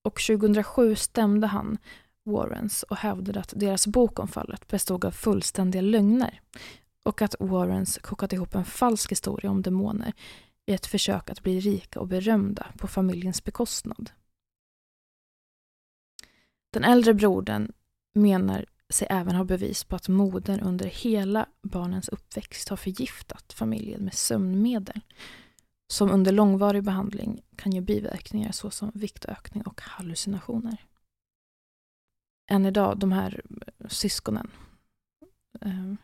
Och 0.04 0.22
2007 0.28 0.96
stämde 0.96 1.48
han 1.48 1.78
Warrens 2.24 2.84
och 2.84 2.98
hävdade 2.98 3.40
att 3.40 3.54
deras 3.56 3.88
bok 3.88 4.20
om 4.20 4.28
fallet 4.28 4.68
bestod 4.68 5.06
av 5.06 5.12
fullständiga 5.12 5.82
lögner 5.82 6.42
och 7.08 7.22
att 7.22 7.36
Warrens 7.40 7.98
kokat 7.98 8.34
ihop 8.34 8.56
en 8.56 8.66
falsk 8.66 9.12
historia 9.12 9.52
om 9.52 9.62
demoner 9.62 10.14
i 10.66 10.74
ett 10.74 10.86
försök 10.86 11.30
att 11.30 11.44
bli 11.44 11.60
rika 11.60 12.00
och 12.00 12.08
berömda 12.08 12.68
på 12.78 12.88
familjens 12.88 13.44
bekostnad. 13.44 14.12
Den 16.74 16.84
äldre 16.84 17.14
brodern 17.14 17.72
menar 18.14 18.66
sig 18.90 19.08
även 19.12 19.36
ha 19.36 19.44
bevis 19.44 19.84
på 19.84 19.96
att 19.96 20.08
modern 20.08 20.60
under 20.60 20.86
hela 20.86 21.46
barnens 21.62 22.10
uppväxt 22.10 22.70
har 22.70 22.78
förgiftat 22.78 23.54
familjen 23.54 24.04
med 24.04 24.14
sömnmedel 24.14 25.02
som 25.94 26.12
under 26.12 26.32
långvarig 26.32 26.84
behandling 26.84 27.42
kan 27.56 27.72
ge 27.72 27.82
biverkningar 27.82 28.52
såsom 28.52 28.92
viktökning 28.94 29.64
och 29.64 29.82
hallucinationer. 29.82 30.86
Än 32.52 32.66
idag, 32.66 33.00
de 33.00 33.12
här 33.12 33.42
syskonen 33.90 34.52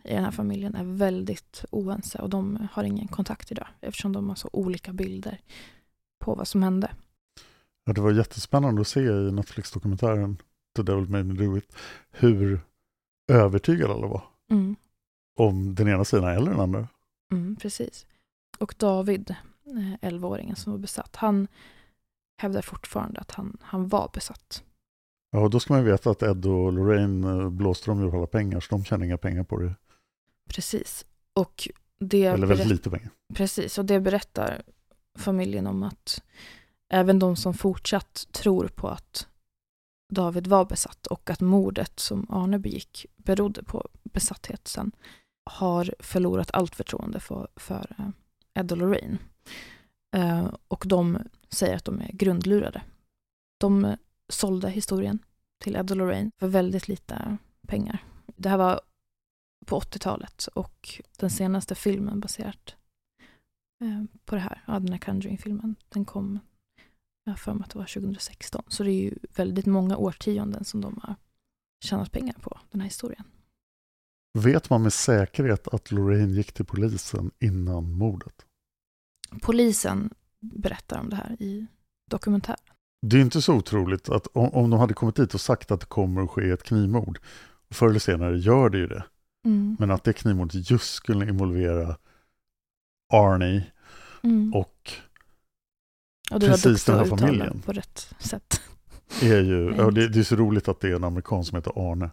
i 0.04 0.14
den 0.14 0.24
här 0.24 0.32
familjen 0.32 0.76
är 0.76 0.84
väldigt 0.84 1.66
oense 1.72 2.20
och 2.20 2.30
de 2.30 2.68
har 2.72 2.84
ingen 2.84 3.08
kontakt 3.08 3.52
idag 3.52 3.68
eftersom 3.82 4.14
de 4.14 4.30
har 4.30 4.36
så 4.36 4.50
olika 4.54 4.94
bilder 4.94 5.40
på 6.20 6.36
vad 6.36 6.48
som 6.48 6.64
hände. 6.64 6.92
Ja, 7.86 7.94
det 7.94 8.02
var 8.02 8.12
jättespännande 8.12 8.82
att 8.82 8.88
se 8.88 9.00
i 9.02 9.32
Netflix-dokumentären 9.32 10.38
The 10.76 10.84
Devil 10.84 11.10
Made 11.10 11.24
Me 11.24 11.34
Do 11.34 11.58
It 11.58 11.76
hur 12.12 12.62
övertygade 13.32 13.94
alla 13.94 14.08
var 14.08 14.24
Mm. 14.52 14.76
om 15.40 15.76
den 15.76 15.88
ena 15.88 16.06
sidan 16.06 16.30
eller 16.38 16.52
den 16.52 16.60
andra. 16.60 16.88
Mm, 17.32 17.56
precis. 17.56 18.06
Och 18.60 18.76
David, 18.78 19.30
eh, 19.66 20.10
11-åringen 20.10 20.56
som 20.56 20.72
var 20.72 20.80
besatt, 20.80 21.16
han 21.16 21.48
hävdar 22.38 22.62
fortfarande 22.62 23.20
att 23.20 23.32
han, 23.32 23.58
han 23.62 23.88
var 23.88 24.10
besatt. 24.14 24.64
Ja, 25.34 25.40
och 25.40 25.50
då 25.50 25.60
ska 25.60 25.74
man 25.74 25.84
veta 25.86 26.10
att 26.10 26.24
Ed 26.24 26.46
och 26.46 26.74
Lorraine 26.74 27.24
eh, 27.24 27.50
blåste 27.50 27.92
dem 27.92 28.12
på 28.12 28.18
alla 28.18 28.28
pengar 28.28 28.60
så 28.60 28.76
de 28.76 28.84
tjänar 28.84 29.06
inga 29.06 29.18
pengar 29.18 29.44
på 29.44 29.60
det. 29.60 29.76
Precis. 30.50 31.06
Och 31.34 31.70
det, 32.00 32.26
Eller 32.26 32.48
väldigt 32.48 32.68
lite 32.68 32.90
pengar. 32.90 33.10
precis, 33.34 33.78
och 33.78 33.86
det 33.86 34.00
berättar 34.00 34.62
familjen 35.18 35.68
om 35.68 35.84
att 35.84 36.24
även 36.90 37.20
de 37.20 37.36
som 37.36 37.54
fortsatt 37.54 38.28
tror 38.32 38.68
på 38.68 38.88
att 38.88 39.28
David 40.14 40.48
var 40.48 40.66
besatt 40.66 41.08
och 41.08 41.30
att 41.30 41.42
mordet 41.42 42.00
som 42.00 42.28
Arne 42.30 42.60
begick 42.60 43.06
berodde 43.18 43.64
på 43.64 43.88
besatthet 44.04 44.68
sen 44.68 44.92
har 45.46 45.96
förlorat 46.00 46.52
allt 46.54 46.76
förtroende 46.76 47.20
för, 47.20 47.48
för 47.56 47.96
eh, 47.98 48.10
Ed 48.62 48.72
och 48.72 48.78
Lorraine. 48.78 49.18
Eh, 50.16 50.48
och 50.68 50.84
de 50.88 51.18
säger 51.50 51.76
att 51.76 51.86
de 51.86 52.02
är 52.02 52.12
grundlurade. 52.12 52.82
De 53.60 53.96
sålde 54.34 54.70
historien 54.70 55.20
till 55.64 55.76
Ed 55.76 55.92
och 55.92 55.98
Lorraine 55.98 56.32
för 56.38 56.48
väldigt 56.48 56.88
lite 56.88 57.38
pengar. 57.68 58.04
Det 58.36 58.50
här 58.50 58.58
var 58.58 58.82
på 59.66 59.80
80-talet 59.80 60.48
och 60.48 61.02
den 61.18 61.30
senaste 61.30 61.76
filmen 61.76 62.20
baserat 62.20 62.76
eh, 63.84 64.04
på 64.26 64.36
det 64.36 64.42
här, 64.42 64.64
ja, 64.68 64.74
den 64.74 64.92
här 64.92 65.00
Conjuring-filmen, 65.00 65.76
den 65.90 66.06
kom, 66.06 66.40
jag 67.24 67.32
har 67.32 67.38
för 67.38 67.54
mig 67.54 67.64
att 67.64 67.70
det 67.70 67.80
var 67.80 67.86
2016. 67.86 68.64
Så 68.68 68.84
det 68.84 68.92
är 68.92 69.02
ju 69.02 69.16
väldigt 69.36 69.66
många 69.66 69.98
årtionden 69.98 70.66
som 70.66 70.82
de 70.82 71.00
har 71.04 71.16
tjänat 71.86 72.12
pengar 72.12 72.36
på 72.42 72.60
den 72.72 72.82
här 72.82 72.88
historien. 72.88 73.24
Vet 74.40 74.70
man 74.70 74.84
med 74.84 74.94
säkerhet 74.94 75.68
att 75.68 75.92
Lorraine 75.92 76.34
gick 76.34 76.54
till 76.54 76.66
polisen 76.66 77.32
innan 77.40 77.92
mordet? 77.92 78.46
Polisen 79.42 80.14
berättar 80.40 81.00
om 81.00 81.10
det 81.10 81.16
här 81.16 81.36
i 81.40 81.68
dokumentären. 82.10 82.73
Det 83.06 83.18
är 83.18 83.22
inte 83.22 83.42
så 83.42 83.54
otroligt 83.54 84.10
att 84.10 84.28
om, 84.34 84.50
om 84.50 84.70
de 84.70 84.80
hade 84.80 84.94
kommit 84.94 85.16
dit 85.16 85.34
och 85.34 85.42
sagt 85.42 85.72
att 85.72 85.80
det 85.80 85.86
kommer 85.86 86.22
att 86.24 86.30
ske 86.30 86.50
ett 86.50 86.64
knivmord, 86.64 87.20
förr 87.72 87.90
eller 87.90 88.00
senare 88.00 88.38
gör 88.38 88.70
det 88.70 88.78
ju 88.78 88.88
det, 88.88 89.04
Mm. 89.46 89.76
men 89.80 89.92
att 89.92 90.04
det 90.04 90.14
knivmordet 90.14 90.72
just 90.72 90.94
skulle 90.94 91.26
involvera 91.30 91.98
Arnie 93.14 93.64
Mm. 94.24 94.54
och 94.54 94.92
Och 96.32 96.40
precis 96.42 96.86
den 96.86 96.98
här 96.98 97.06
familjen. 97.06 97.62
på 97.66 97.72
rätt 97.74 98.14
sätt. 98.20 98.62
är 99.22 99.42
ju, 99.42 99.68
Mm. 99.68 99.80
ja, 99.80 99.92
det, 99.92 100.08
det 100.10 100.20
är 100.20 100.24
så 100.24 100.36
roligt 100.36 100.68
att 100.68 100.80
det 100.80 100.90
är 100.90 100.96
en 100.96 101.04
amerikan 101.04 101.46
som 101.46 101.56
heter 101.56 101.92
Arne. 101.92 102.10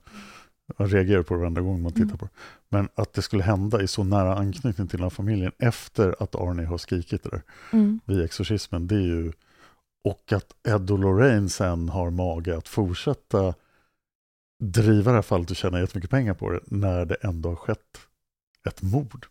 Jag 0.77 0.95
reagerar 0.95 1.23
på 1.23 1.35
det 1.35 1.41
varenda 1.41 1.61
gång 1.61 1.83
man 1.83 1.93
tittar 1.93 2.05
Mm. 2.05 2.19
på 2.19 2.25
det. 2.25 2.31
Men 2.69 2.89
att 2.95 3.13
det 3.13 3.23
skulle 3.23 3.43
hända 3.43 3.83
i 3.83 3.87
så 3.89 4.05
nära 4.05 4.35
anknytning 4.37 4.89
till 4.89 4.99
den 4.99 5.03
här 5.05 5.11
familjen 5.11 5.53
efter 5.59 6.23
att 6.23 6.35
Arne 6.35 6.65
har 6.65 6.79
skrikit 6.79 7.23
det 7.23 7.29
där 7.31 7.43
Mm. 7.73 8.01
vid 8.05 8.21
exorcismen, 8.23 8.87
det 8.87 8.95
är 8.95 9.01
ju 9.01 9.33
och 10.05 10.33
att 10.33 10.67
Ed 10.69 10.91
och 10.91 10.99
Lorraine 10.99 11.49
sen 11.49 11.89
har 11.89 12.11
mage 12.11 12.57
att 12.57 12.69
fortsätta 12.69 13.55
driva 14.63 15.11
det 15.11 15.17
här 15.17 15.23
fallet 15.23 15.51
och 15.51 15.57
tjäna 15.57 15.81
jättemycket 15.81 16.11
pengar 16.11 16.35
på 16.35 16.51
det 16.51 16.61
när 16.67 17.05
det 17.05 17.15
ändå 17.15 17.49
har 17.49 17.57
skett 17.57 17.99
ett 18.69 18.83
mord. 18.83 19.27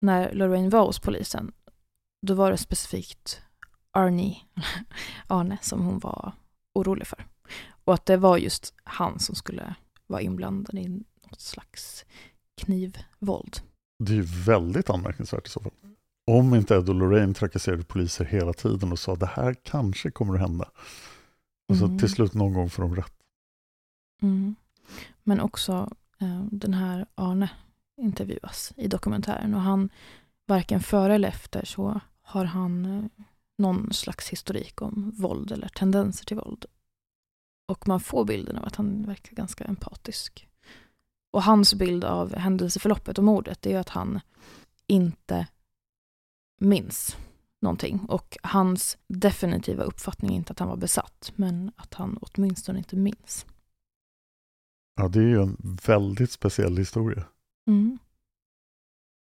När 0.00 0.32
Lorraine 0.32 0.70
var 0.70 0.86
hos 0.86 0.98
polisen, 0.98 1.52
då 2.26 2.34
var 2.34 2.50
det 2.50 2.56
specifikt 2.56 3.42
Arnie, 3.92 4.36
Arne 5.26 5.58
som 5.62 5.80
hon 5.80 5.98
var 5.98 6.32
orolig 6.72 7.06
för. 7.06 7.26
Och 7.84 7.94
att 7.94 8.06
det 8.06 8.16
var 8.16 8.36
just 8.36 8.74
han 8.84 9.18
som 9.18 9.34
skulle 9.34 9.74
vara 10.06 10.20
inblandad 10.20 10.78
i 10.78 10.88
något 10.88 11.40
slags 11.40 12.04
knivvåld. 12.60 13.60
Det 13.98 14.12
är 14.12 14.16
ju 14.16 14.22
väldigt 14.22 14.90
anmärkningsvärt 14.90 15.46
i 15.46 15.50
så 15.50 15.60
fall. 15.60 15.72
Om 16.30 16.54
inte 16.54 16.74
Ed 16.74 16.88
och 16.88 16.94
Lorraine 16.94 17.34
trakasserade 17.34 17.84
poliser 17.84 18.24
hela 18.24 18.52
tiden 18.52 18.92
och 18.92 18.98
sa 18.98 19.14
det 19.16 19.26
här 19.26 19.54
kanske 19.62 20.10
kommer 20.10 20.34
att 20.34 20.40
hända. 20.40 20.70
Och 21.68 21.76
så 21.76 21.84
Mm. 21.84 21.98
till 21.98 22.08
slut 22.08 22.34
någon 22.34 22.52
gång 22.52 22.70
får 22.70 22.82
de 22.82 22.96
rätt. 22.96 23.12
Mm. 24.22 24.54
Men 25.22 25.40
också 25.40 25.90
eh, 26.20 26.44
den 26.50 26.74
här 26.74 27.06
Arne 27.14 27.50
intervjuas 27.96 28.72
i 28.76 28.88
dokumentären 28.88 29.54
och 29.54 29.60
han, 29.60 29.88
varken 30.46 30.80
före 30.80 31.14
eller 31.14 31.28
efter 31.28 31.64
så 31.64 32.00
har 32.22 32.44
han 32.44 32.84
eh, 32.84 33.04
någon 33.58 33.92
slags 33.92 34.28
historik 34.28 34.82
om 34.82 35.10
våld 35.16 35.52
eller 35.52 35.68
tendenser 35.68 36.24
till 36.24 36.36
våld. 36.36 36.64
Och 37.68 37.88
man 37.88 38.00
får 38.00 38.24
bilden 38.24 38.56
av 38.56 38.64
att 38.64 38.76
han 38.76 39.02
verkar 39.06 39.36
ganska 39.36 39.64
empatisk. 39.64 40.48
Och 41.30 41.42
hans 41.42 41.74
bild 41.74 42.04
av 42.04 42.36
händelseförloppet 42.36 43.18
och 43.18 43.24
mordet 43.24 43.66
är 43.66 43.70
ju 43.70 43.76
att 43.76 43.88
han 43.88 44.20
inte 44.86 45.46
minns 46.60 47.16
någonting. 47.60 48.00
Och 48.08 48.36
hans 48.42 48.98
definitiva 49.06 49.84
uppfattning 49.84 50.32
är 50.32 50.36
inte 50.36 50.52
att 50.52 50.58
han 50.58 50.68
var 50.68 50.76
besatt, 50.76 51.32
men 51.36 51.72
att 51.76 51.94
han 51.94 52.18
åtminstone 52.20 52.78
inte 52.78 52.96
minns. 52.96 53.46
Ja, 54.96 55.08
det 55.08 55.18
är 55.18 55.28
ju 55.28 55.42
en 55.42 55.78
väldigt 55.86 56.30
speciell 56.30 56.76
historia. 56.76 57.24
Mm. 57.66 57.98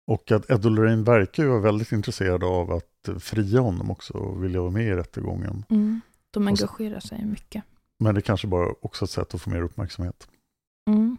Och 0.06 0.32
att 0.32 0.50
Ed 0.50 0.64
Lorraine 0.64 1.04
verkar 1.04 1.42
ju 1.42 1.48
vara 1.48 1.60
väldigt 1.60 1.92
intresserade 1.92 2.46
av 2.46 2.72
att 2.72 3.08
fria 3.20 3.60
honom 3.60 3.90
också 3.90 4.14
och 4.14 4.44
vilja 4.44 4.60
vara 4.60 4.70
med 4.70 4.86
i 4.86 4.94
rättegången. 4.94 5.64
Mm. 5.68 6.00
De 6.30 6.48
engagerar 6.48 7.00
sig 7.00 7.24
mycket. 7.24 7.64
Men 7.98 8.14
det 8.14 8.22
kanske 8.22 8.46
bara 8.46 8.74
också 8.80 9.04
ett 9.04 9.10
sätt 9.10 9.34
att 9.34 9.42
få 9.42 9.50
mer 9.50 9.62
uppmärksamhet. 9.62 10.28
Mm. 10.86 11.16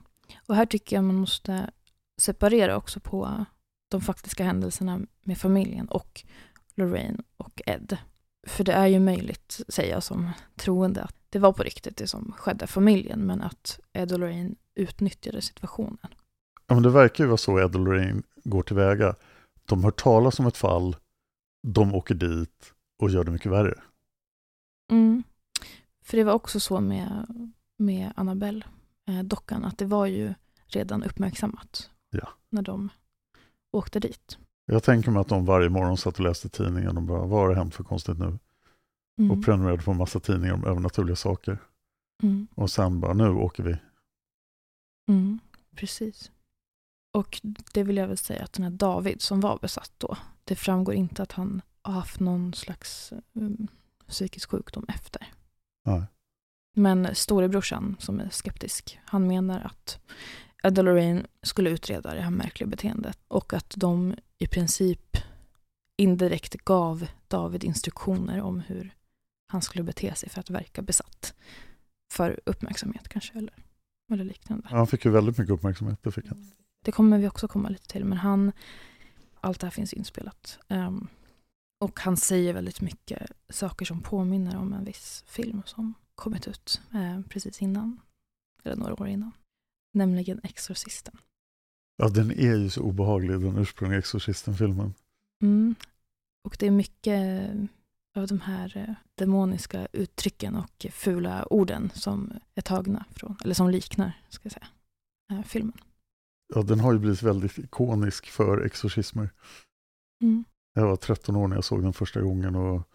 Och 0.48 0.56
här 0.56 0.66
tycker 0.66 0.96
jag 0.96 1.04
man 1.04 1.16
måste 1.16 1.72
separera 2.18 2.78
också 2.78 3.00
på 3.00 3.46
de 3.88 4.02
faktiska 4.02 4.44
händelserna 4.44 5.00
med 5.24 5.38
familjen 5.38 5.88
och 5.88 6.24
Lorraine 6.76 7.24
och 7.38 7.62
Ed. 7.66 7.98
För 8.48 8.64
det 8.64 8.74
är 8.74 8.88
ju 8.88 9.00
möjligt, 9.00 9.60
säger 9.68 9.94
jag 9.94 10.04
som 10.04 10.32
troende, 10.56 11.04
att 11.04 11.16
det 11.30 11.40
var 11.40 11.54
på 11.54 11.64
riktigt 11.64 11.98
det 11.98 12.08
som 12.08 12.34
skedde 12.38 12.68
familjen, 12.68 13.20
men 13.20 13.42
att 13.42 13.80
Ed 13.94 14.12
och 14.12 14.20
Lorraine 14.20 14.56
utnyttjade 14.76 15.42
situationen. 15.42 15.98
Ja, 16.68 16.74
men 16.74 16.84
det 16.84 16.90
verkar 16.90 17.24
ju 17.24 17.28
vara 17.28 17.38
så 17.38 17.60
Ed 17.60 17.76
och 17.76 17.82
Lorraine 17.82 18.24
går 18.44 18.64
tillväga. 18.64 19.16
De 19.66 19.84
hör 19.84 19.92
talas 19.92 20.40
om 20.40 20.48
ett 20.48 20.58
fall, 20.58 20.96
de 21.68 21.96
åker 21.96 22.16
dit 22.16 22.74
och 23.00 23.10
gör 23.10 23.24
det 23.24 23.32
mycket 23.32 23.52
värre. 23.52 23.82
Mm. 24.92 25.24
För 26.06 26.18
det 26.18 26.24
var 26.24 26.34
också 26.34 26.60
så 26.60 26.80
med, 26.80 27.28
med 27.78 28.14
Annabelle, 28.16 28.66
eh, 29.08 29.24
dockan, 29.24 29.66
att 29.66 29.78
det 29.78 29.86
var 29.86 30.06
ju 30.06 30.34
redan 30.68 31.04
uppmärksammat 31.04 31.90
Ja. 32.10 32.30
när 32.50 32.62
de 32.62 32.90
åkte 33.78 34.00
dit. 34.00 34.38
Jag 34.66 34.84
tänker 34.84 35.12
mig 35.12 35.22
att 35.22 35.28
de 35.28 35.46
varje 35.46 35.70
morgon 35.70 35.98
satt 35.98 36.14
och 36.14 36.24
läste 36.24 36.50
tidningen 36.50 36.98
och 36.98 37.04
bara, 37.04 37.26
vad 37.26 37.48
har 37.48 37.56
hänt 37.56 37.76
för 37.76 37.84
konstigt 37.84 38.20
nu? 38.20 38.40
Mm. 39.20 39.32
Och 39.32 39.46
prenumererade 39.46 39.84
på 39.84 39.92
en 39.92 39.98
massa 39.98 40.20
tidningar 40.20 40.54
om 40.54 40.66
övernaturliga 40.66 41.16
saker. 41.16 41.58
Mm. 42.24 42.48
Och 42.56 42.72
sen 42.72 43.00
bara, 43.00 43.14
nu 43.14 43.30
åker 43.30 43.64
vi. 43.64 43.78
Mm, 45.10 45.40
precis. 45.76 46.32
Och 47.14 47.42
det 47.74 47.84
vill 47.84 47.98
jag 47.98 48.08
väl 48.08 48.18
säga 48.18 48.44
att 48.44 48.54
den 48.54 48.64
här 48.64 48.72
David 48.72 49.22
som 49.22 49.40
var 49.40 49.60
besatt 49.62 49.92
då, 49.98 50.18
det 50.44 50.56
framgår 50.56 50.96
inte 50.96 51.24
att 51.24 51.32
han 51.32 51.62
har 51.82 51.94
haft 51.94 52.20
någon 52.20 52.54
slags 52.54 53.14
um, 53.34 53.68
psykisk 54.08 54.50
sjukdom 54.50 54.86
efter. 54.88 55.34
Nej. 55.86 56.04
Men 56.76 57.16
storebrorsan 57.16 57.96
som 58.00 58.20
är 58.20 58.30
skeptisk, 58.30 59.00
han 59.06 59.28
menar 59.28 59.62
att 59.62 60.00
Ed 60.64 60.80
och 60.80 60.86
Lorraine 60.86 61.28
skulle 61.42 61.70
utreda 61.70 62.14
det 62.14 62.22
här 62.22 62.32
märkliga 62.32 62.68
beteendet 62.68 63.20
och 63.28 63.54
att 63.54 63.74
de 63.78 64.16
i 64.38 64.48
princip 64.48 65.18
indirekt 65.96 66.54
gav 66.54 67.08
David 67.28 67.64
instruktioner 67.64 68.42
om 68.42 68.60
hur 68.60 68.96
han 69.48 69.62
skulle 69.62 69.84
bete 69.84 70.16
sig 70.16 70.30
för 70.30 70.40
att 70.40 70.50
verka 70.50 70.82
besatt. 70.82 71.34
För 72.12 72.40
uppmärksamhet 72.46 73.10
kanske, 73.10 73.38
eller, 73.38 73.54
eller 74.12 74.24
liknande. 74.24 74.68
Han 74.68 74.88
fick 74.88 75.06
ju 75.06 75.12
väldigt 75.12 75.38
mycket 75.38 75.54
uppmärksamhet, 75.54 76.00
det 76.04 76.12
fick 76.12 76.28
han. 76.28 76.52
Det 76.84 76.92
kommer 76.92 77.18
vi 77.18 77.28
också 77.28 77.48
komma 77.48 77.70
lite 77.70 77.88
till, 77.88 78.06
men 78.06 78.18
han, 78.18 78.52
allt 79.40 79.60
det 79.60 79.66
här 79.66 79.72
finns 79.72 79.94
inspelat. 79.94 80.60
Ehm, 80.68 81.08
och 81.80 82.00
han 82.00 82.18
säger 82.18 82.54
väldigt 82.54 82.82
mycket 82.82 83.32
saker 83.50 83.86
som 83.86 84.02
påminner 84.02 84.58
om 84.58 84.74
en 84.74 84.84
viss 84.84 85.24
film 85.28 85.62
som 85.66 85.94
kommit 86.16 86.48
ut 86.48 86.82
eh, 86.94 87.22
precis 87.30 87.62
innan, 87.62 88.00
eller 88.64 88.76
några 88.76 88.94
år 88.94 89.08
innan. 89.08 89.32
Nämligen 89.98 90.40
Exorcisten. 90.44 91.18
Ja, 91.98 92.10
den 92.10 92.32
är 92.32 92.56
ju 92.56 92.70
så 92.70 92.82
obehaglig, 92.82 93.42
den 93.42 93.58
ursprungliga 93.58 94.00
Exorcisten-filmen. 94.00 94.94
Mm. 95.44 95.76
Och 96.44 96.56
det 96.60 96.68
är 96.68 96.72
mycket 96.72 97.50
av 98.16 98.28
de 98.28 98.40
här 98.40 98.78
eh, 98.78 98.94
demoniska 99.16 99.88
uttrycken 99.92 100.56
och 100.56 100.86
fula 100.92 101.46
orden 101.46 101.92
som 101.94 102.34
är 102.56 102.62
tagna 102.62 103.06
från, 103.12 103.38
eller 103.44 103.54
som 103.54 103.70
liknar, 103.70 104.12
ska 104.30 104.42
jag 104.44 104.54
säga, 104.54 104.68
filmen. 105.44 105.78
Ja, 106.56 106.62
den 106.62 106.80
har 106.80 106.94
ju 106.94 107.00
blivit 107.00 107.24
väldigt 107.24 107.60
ikonisk 107.60 108.26
för 108.28 108.62
exorcismer. 108.66 109.30
Mm. 110.22 110.44
Jag 110.74 110.88
var 110.88 110.96
13 110.96 111.36
år 111.36 111.48
när 111.48 111.56
jag 111.56 111.64
såg 111.64 111.84
den 111.84 111.94
första 111.94 112.22
gången 112.22 112.56
och 112.56 112.90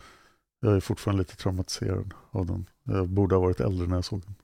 jag 0.61 0.77
är 0.77 0.81
fortfarande 0.81 1.23
lite 1.23 1.37
traumatiserad 1.37 2.15
av 2.31 2.47
den. 2.47 2.67
Jag 2.83 3.09
borde 3.09 3.35
ha 3.35 3.43
varit 3.43 3.61
äldre 3.61 3.87
när 3.87 3.95
jag 3.95 4.05
såg 4.05 4.23
den. 4.23 4.35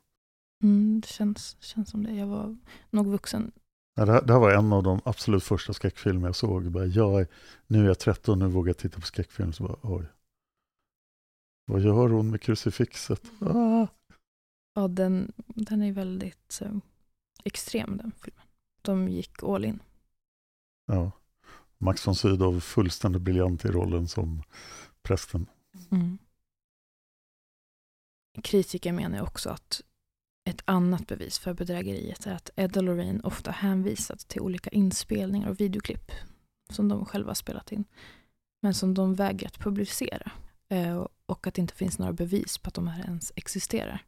Mm, 0.62 1.00
det 1.00 1.08
känns, 1.08 1.56
känns 1.60 1.90
som 1.90 2.02
det. 2.02 2.14
Jag 2.14 2.26
var 2.26 2.56
nog 2.90 3.06
vuxen. 3.06 3.52
Ja, 3.94 4.04
det, 4.04 4.12
här, 4.12 4.22
det 4.22 4.32
här 4.32 4.40
var 4.40 4.52
en 4.52 4.72
av 4.72 4.82
de 4.82 5.00
absolut 5.04 5.44
första 5.44 5.72
skräckfilmer 5.72 6.28
jag 6.28 6.36
såg. 6.36 6.64
Jag 6.64 6.72
bara, 6.72 6.86
jag 6.86 7.20
är, 7.20 7.26
nu 7.66 7.82
är 7.82 7.86
jag 7.86 7.98
13, 7.98 8.38
nu 8.38 8.46
vågar 8.46 8.68
jag 8.68 8.78
titta 8.78 9.00
på 9.00 9.06
skräckfilm. 9.06 9.52
Så 9.52 9.62
bara, 9.62 9.78
oj. 9.82 10.04
Vad 11.66 11.80
gör 11.80 12.08
hon 12.08 12.30
med 12.30 12.42
krucifixet? 12.42 13.22
Ah. 13.40 13.86
Ja, 14.74 14.88
den, 14.88 15.32
den 15.36 15.82
är 15.82 15.92
väldigt 15.92 16.60
eh, 16.62 16.76
extrem 17.44 17.96
den 17.96 18.12
filmen. 18.24 18.46
De 18.82 19.08
gick 19.08 19.42
all 19.42 19.64
in. 19.64 19.82
Ja. 20.86 21.12
Max 21.78 22.06
von 22.06 22.14
Sydow 22.14 22.60
fullständigt 22.60 23.22
briljant 23.22 23.64
i 23.64 23.68
rollen 23.68 24.08
som 24.08 24.42
prästen. 25.02 25.46
Mm. 25.90 26.18
Kritiker 28.42 28.92
menar 28.92 29.22
också 29.22 29.50
att 29.50 29.82
ett 30.48 30.62
annat 30.64 31.06
bevis 31.06 31.38
för 31.38 31.54
bedrägeriet 31.54 32.26
är 32.26 32.34
att 32.34 32.50
Ed 32.56 32.76
och 32.76 32.82
Lorraine 32.82 33.20
ofta 33.24 33.50
hänvisat 33.50 34.18
till 34.18 34.40
olika 34.40 34.70
inspelningar 34.70 35.48
och 35.48 35.60
videoklipp 35.60 36.12
som 36.70 36.88
de 36.88 37.04
själva 37.04 37.34
spelat 37.34 37.72
in, 37.72 37.84
men 38.62 38.74
som 38.74 38.94
de 38.94 39.14
vägrat 39.14 39.58
publicera 39.58 40.32
eh, 40.68 41.06
och 41.26 41.46
att 41.46 41.54
det 41.54 41.60
inte 41.60 41.74
finns 41.74 41.98
några 41.98 42.12
bevis 42.12 42.58
på 42.58 42.68
att 42.68 42.74
de 42.74 42.88
här 42.88 43.04
ens 43.04 43.32
existerar. 43.36 44.04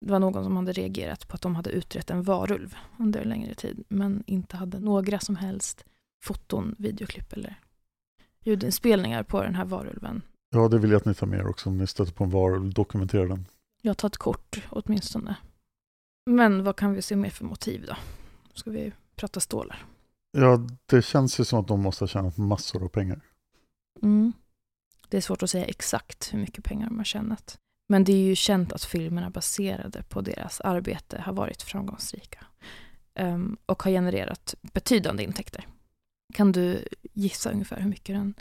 Det 0.00 0.12
var 0.12 0.18
någon 0.18 0.44
som 0.44 0.56
hade 0.56 0.72
reagerat 0.72 1.28
på 1.28 1.34
att 1.34 1.42
de 1.42 1.56
hade 1.56 1.70
utrett 1.70 2.10
en 2.10 2.22
varulv 2.22 2.76
under 2.98 3.20
en 3.20 3.28
längre 3.28 3.54
tid, 3.54 3.84
men 3.88 4.24
inte 4.26 4.56
hade 4.56 4.80
några 4.80 5.18
som 5.20 5.36
helst 5.36 5.84
foton, 6.24 6.74
videoklipp 6.78 7.32
eller 7.32 7.60
ljudinspelningar 8.40 9.22
på 9.22 9.42
den 9.42 9.54
här 9.54 9.64
varulven 9.64 10.22
Ja, 10.50 10.68
det 10.68 10.78
vill 10.78 10.90
jag 10.90 10.98
att 10.98 11.04
ni 11.04 11.14
tar 11.14 11.26
med 11.26 11.38
er 11.38 11.46
också 11.46 11.68
om 11.70 11.78
ni 11.78 11.86
stöter 11.86 12.12
på 12.12 12.24
en 12.24 12.30
varulv. 12.30 12.72
Dokumentera 12.72 13.26
den. 13.26 13.46
Jag 13.82 13.98
tar 13.98 14.08
ett 14.08 14.16
kort 14.16 14.62
åtminstone. 14.70 15.36
Men 16.26 16.64
vad 16.64 16.76
kan 16.76 16.92
vi 16.92 17.02
se 17.02 17.16
mer 17.16 17.30
för 17.30 17.44
motiv 17.44 17.86
då? 17.86 17.96
Ska 18.54 18.70
vi 18.70 18.92
prata 19.16 19.40
stålar? 19.40 19.84
Ja, 20.32 20.68
det 20.86 21.02
känns 21.02 21.40
ju 21.40 21.44
som 21.44 21.60
att 21.60 21.68
de 21.68 21.80
måste 21.80 22.02
ha 22.04 22.08
tjänat 22.08 22.36
massor 22.36 22.84
av 22.84 22.88
pengar. 22.88 23.20
Mm. 24.02 24.32
Det 25.08 25.16
är 25.16 25.20
svårt 25.20 25.42
att 25.42 25.50
säga 25.50 25.64
exakt 25.64 26.34
hur 26.34 26.38
mycket 26.38 26.64
pengar 26.64 26.86
de 26.86 26.96
har 26.98 27.04
tjänat. 27.04 27.58
Men 27.88 28.04
det 28.04 28.12
är 28.12 28.24
ju 28.24 28.34
känt 28.34 28.72
att 28.72 28.84
filmerna 28.84 29.30
baserade 29.30 30.02
på 30.02 30.20
deras 30.20 30.60
arbete 30.60 31.20
har 31.20 31.32
varit 31.32 31.62
framgångsrika. 31.62 32.46
Ehm, 33.14 33.56
och 33.66 33.82
har 33.82 33.90
genererat 33.90 34.54
betydande 34.62 35.22
intäkter. 35.22 35.66
Kan 36.34 36.52
du 36.52 36.84
gissa 37.12 37.50
ungefär 37.50 37.80
hur 37.80 37.88
mycket 37.88 38.14
den 38.14 38.34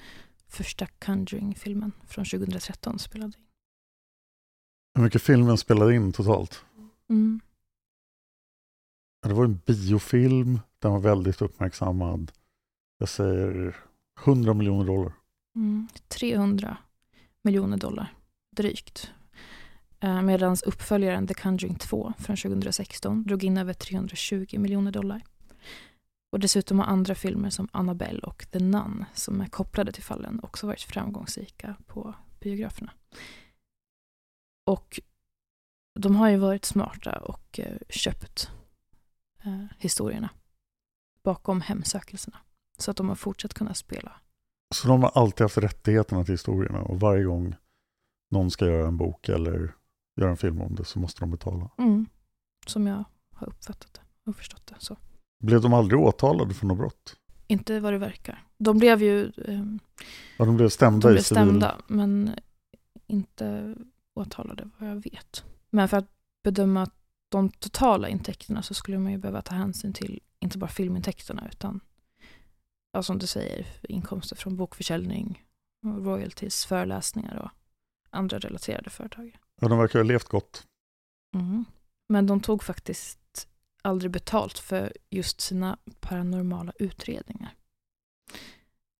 första 0.47 0.87
Conjuring-filmen 0.87 1.91
från 2.07 2.25
2013 2.25 2.99
spelade 2.99 3.33
in? 3.37 3.45
Hur 4.95 5.03
mycket 5.03 5.21
filmen 5.21 5.57
spelade 5.57 5.95
in 5.95 6.13
totalt? 6.13 6.65
Mm. 7.09 7.41
Det 9.23 9.33
var 9.33 9.45
en 9.45 9.61
biofilm, 9.65 10.59
den 10.79 10.91
var 10.91 10.99
väldigt 10.99 11.41
uppmärksammad. 11.41 12.31
Jag 12.97 13.09
säger 13.09 13.75
100 14.25 14.53
miljoner 14.53 14.85
dollar. 14.85 15.13
Mm, 15.55 15.87
300 16.07 16.77
miljoner 17.41 17.77
dollar, 17.77 18.13
drygt. 18.55 19.11
Eh, 19.99 20.21
Medan 20.21 20.57
uppföljaren 20.65 21.27
The 21.27 21.33
Conjuring 21.33 21.75
2 21.75 22.13
från 22.17 22.37
2016 22.37 23.23
drog 23.23 23.43
in 23.43 23.57
över 23.57 23.73
320 23.73 24.59
miljoner 24.59 24.91
dollar. 24.91 25.21
Och 26.31 26.39
dessutom 26.39 26.79
har 26.79 26.85
andra 26.85 27.15
filmer 27.15 27.49
som 27.49 27.67
Annabelle 27.71 28.19
och 28.19 28.45
The 28.51 28.59
Nun 28.59 29.05
som 29.13 29.41
är 29.41 29.47
kopplade 29.47 29.91
till 29.91 30.03
fallen 30.03 30.39
också 30.43 30.67
varit 30.67 30.81
framgångsrika 30.81 31.75
på 31.87 32.15
biograferna. 32.39 32.91
Och 34.65 34.99
de 35.99 36.15
har 36.15 36.29
ju 36.29 36.37
varit 36.37 36.65
smarta 36.65 37.19
och 37.19 37.59
eh, 37.59 37.77
köpt 37.89 38.51
eh, 39.45 39.65
historierna 39.77 40.29
bakom 41.23 41.61
hemsökelserna. 41.61 42.37
Så 42.77 42.91
att 42.91 42.97
de 42.97 43.09
har 43.09 43.15
fortsatt 43.15 43.53
kunna 43.53 43.73
spela 43.73 44.11
Så 44.75 44.87
de 44.87 45.03
har 45.03 45.09
alltid 45.15 45.41
haft 45.41 45.57
rättigheterna 45.57 46.23
till 46.23 46.33
historierna 46.33 46.81
och 46.81 46.99
varje 46.99 47.23
gång 47.23 47.55
någon 48.31 48.51
ska 48.51 48.65
göra 48.65 48.87
en 48.87 48.97
bok 48.97 49.29
eller 49.29 49.75
göra 50.21 50.29
en 50.29 50.37
film 50.37 50.61
om 50.61 50.75
det 50.75 50.85
så 50.85 50.99
måste 50.99 51.19
de 51.19 51.31
betala. 51.31 51.69
Mm. 51.77 52.05
Som 52.65 52.87
jag 52.87 53.03
har 53.35 53.47
uppfattat 53.47 53.93
det 53.93 54.29
och 54.29 54.35
förstått 54.35 54.67
det. 54.67 54.75
Så. 54.79 54.97
Blev 55.43 55.61
de 55.61 55.73
aldrig 55.73 55.99
åtalade 55.99 56.53
för 56.53 56.65
något 56.65 56.77
brott? 56.77 57.15
Inte 57.47 57.79
vad 57.79 57.93
det 57.93 57.97
verkar. 57.99 58.43
De 58.57 58.77
blev 58.77 59.01
ju 59.01 59.25
eh, 59.25 59.63
Ja, 60.37 60.45
de 60.45 60.57
blev 60.57 60.69
stämda 60.69 61.07
de 61.07 61.11
i 61.11 61.13
blev 61.13 61.21
civil. 61.21 61.43
stämda, 61.43 61.77
men 61.87 62.35
inte 63.07 63.75
åtalade 64.13 64.69
vad 64.77 64.89
jag 64.89 64.95
vet. 64.95 65.45
Men 65.69 65.89
för 65.89 65.97
att 65.97 66.09
bedöma 66.43 66.89
de 67.33 67.49
totala 67.49 68.09
intäkterna 68.09 68.61
så 68.61 68.73
skulle 68.73 68.99
man 68.99 69.11
ju 69.11 69.17
behöva 69.17 69.41
ta 69.41 69.55
hänsyn 69.55 69.93
till 69.93 70.21
inte 70.39 70.57
bara 70.57 70.69
filmintäkterna 70.69 71.47
utan 71.51 71.79
ja, 72.91 73.03
som 73.03 73.19
du 73.19 73.27
säger, 73.27 73.67
inkomster 73.81 74.35
från 74.35 74.57
bokförsäljning, 74.57 75.43
royalties, 75.85 76.65
föreläsningar 76.65 77.35
och 77.35 77.51
andra 78.09 78.39
relaterade 78.39 78.89
företag. 78.89 79.37
Ja, 79.61 79.67
de 79.67 79.77
verkar 79.77 79.99
ha 79.99 80.03
levt 80.03 80.27
gott. 80.27 80.67
Mm. 81.35 81.65
Men 82.09 82.27
de 82.27 82.39
tog 82.39 82.63
faktiskt 82.63 83.47
aldrig 83.81 84.11
betalt 84.11 84.59
för 84.59 84.93
just 85.09 85.41
sina 85.41 85.77
paranormala 85.99 86.73
utredningar. 86.79 87.55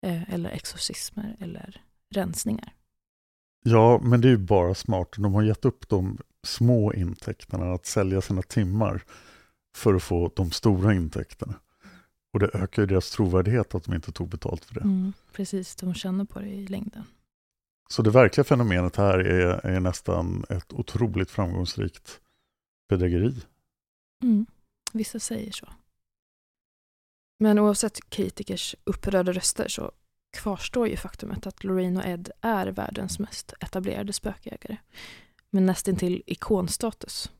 Eh, 0.06 0.34
eller 0.34 0.50
exorcismer 0.50 1.38
eller 1.40 1.82
rensningar. 2.10 2.74
Ja, 3.64 4.00
men 4.04 4.22
det 4.22 4.28
är 4.28 4.32
ju 4.32 4.38
bara 4.38 4.76
smart. 4.76 5.10
De 5.18 5.34
har 5.34 5.44
gett 5.44 5.66
upp 5.66 5.90
de 5.90 6.18
små 6.44 6.94
intäkterna 6.94 7.74
att 7.74 7.86
sälja 7.86 8.22
sina 8.22 8.42
timmar 8.42 9.04
för 9.76 9.94
att 9.94 10.04
få 10.04 10.32
de 10.36 10.52
stora 10.52 10.94
intäkterna. 10.94 11.54
Och 12.34 12.40
det 12.40 12.50
ökar 12.54 12.82
ju 12.82 12.86
deras 12.86 13.12
trovärdighet 13.12 13.76
att 13.76 13.84
de 13.84 13.94
inte 13.94 14.12
tog 14.12 14.30
betalt 14.30 14.66
för 14.66 14.74
det. 14.74 14.82
Mm, 14.82 15.14
precis, 15.32 15.76
de 15.76 15.94
känner 15.94 16.26
på 16.26 16.40
det 16.40 16.50
i 16.50 16.68
längden. 16.68 17.04
Så 17.90 18.02
det 18.02 18.12
verkliga 18.12 18.44
fenomenet 18.44 18.96
här 18.96 19.20
är, 19.20 19.66
är 19.66 19.80
nästan 19.80 20.46
ett 20.50 20.74
otroligt 20.74 21.32
framgångsrikt 21.32 22.22
bedrägeri. 22.90 23.36
Mm, 24.24 24.46
vissa 24.94 25.20
säger 25.20 25.52
så. 25.52 25.68
Men 27.40 27.60
oavsett 27.60 28.10
kritikers 28.10 28.76
upprörda 28.84 29.34
röster 29.34 29.68
så 29.68 29.92
kvarstår 30.38 30.88
ju 30.88 30.98
faktumet 30.98 31.48
att 31.48 31.64
Lorraine 31.64 31.98
och 31.98 32.06
Ed 32.06 32.32
är 32.42 32.68
världens 32.68 33.20
mest 33.20 33.54
etablerade 33.60 34.14
spökjägare. 34.14 34.78
Med 35.54 35.64
nästintill 35.64 36.24
ikonstatus. 36.26 37.32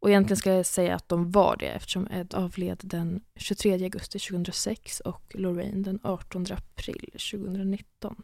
Och 0.00 0.10
egentligen 0.10 0.36
ska 0.36 0.52
jag 0.52 0.66
säga 0.66 0.94
att 0.94 1.08
de 1.08 1.30
var 1.30 1.56
det 1.56 1.66
eftersom 1.66 2.08
Ed 2.10 2.34
avled 2.34 2.80
den 2.82 3.24
23 3.36 3.72
augusti 3.72 4.18
2006 4.18 5.00
och 5.00 5.34
Lorraine 5.34 5.82
den 5.82 6.00
18 6.02 6.46
april 6.50 7.10
2019. 7.12 8.22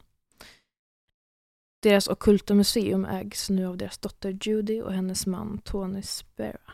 Deras 1.80 2.09
ockulta 2.09 2.54
museum 2.54 3.04
ägs 3.04 3.50
nu 3.50 3.66
av 3.66 3.76
deras 3.76 3.98
dotter 3.98 4.38
Judy 4.42 4.82
och 4.82 4.92
hennes 4.92 5.26
man 5.26 5.59
Tony 5.59 6.02
Spera. 6.02 6.72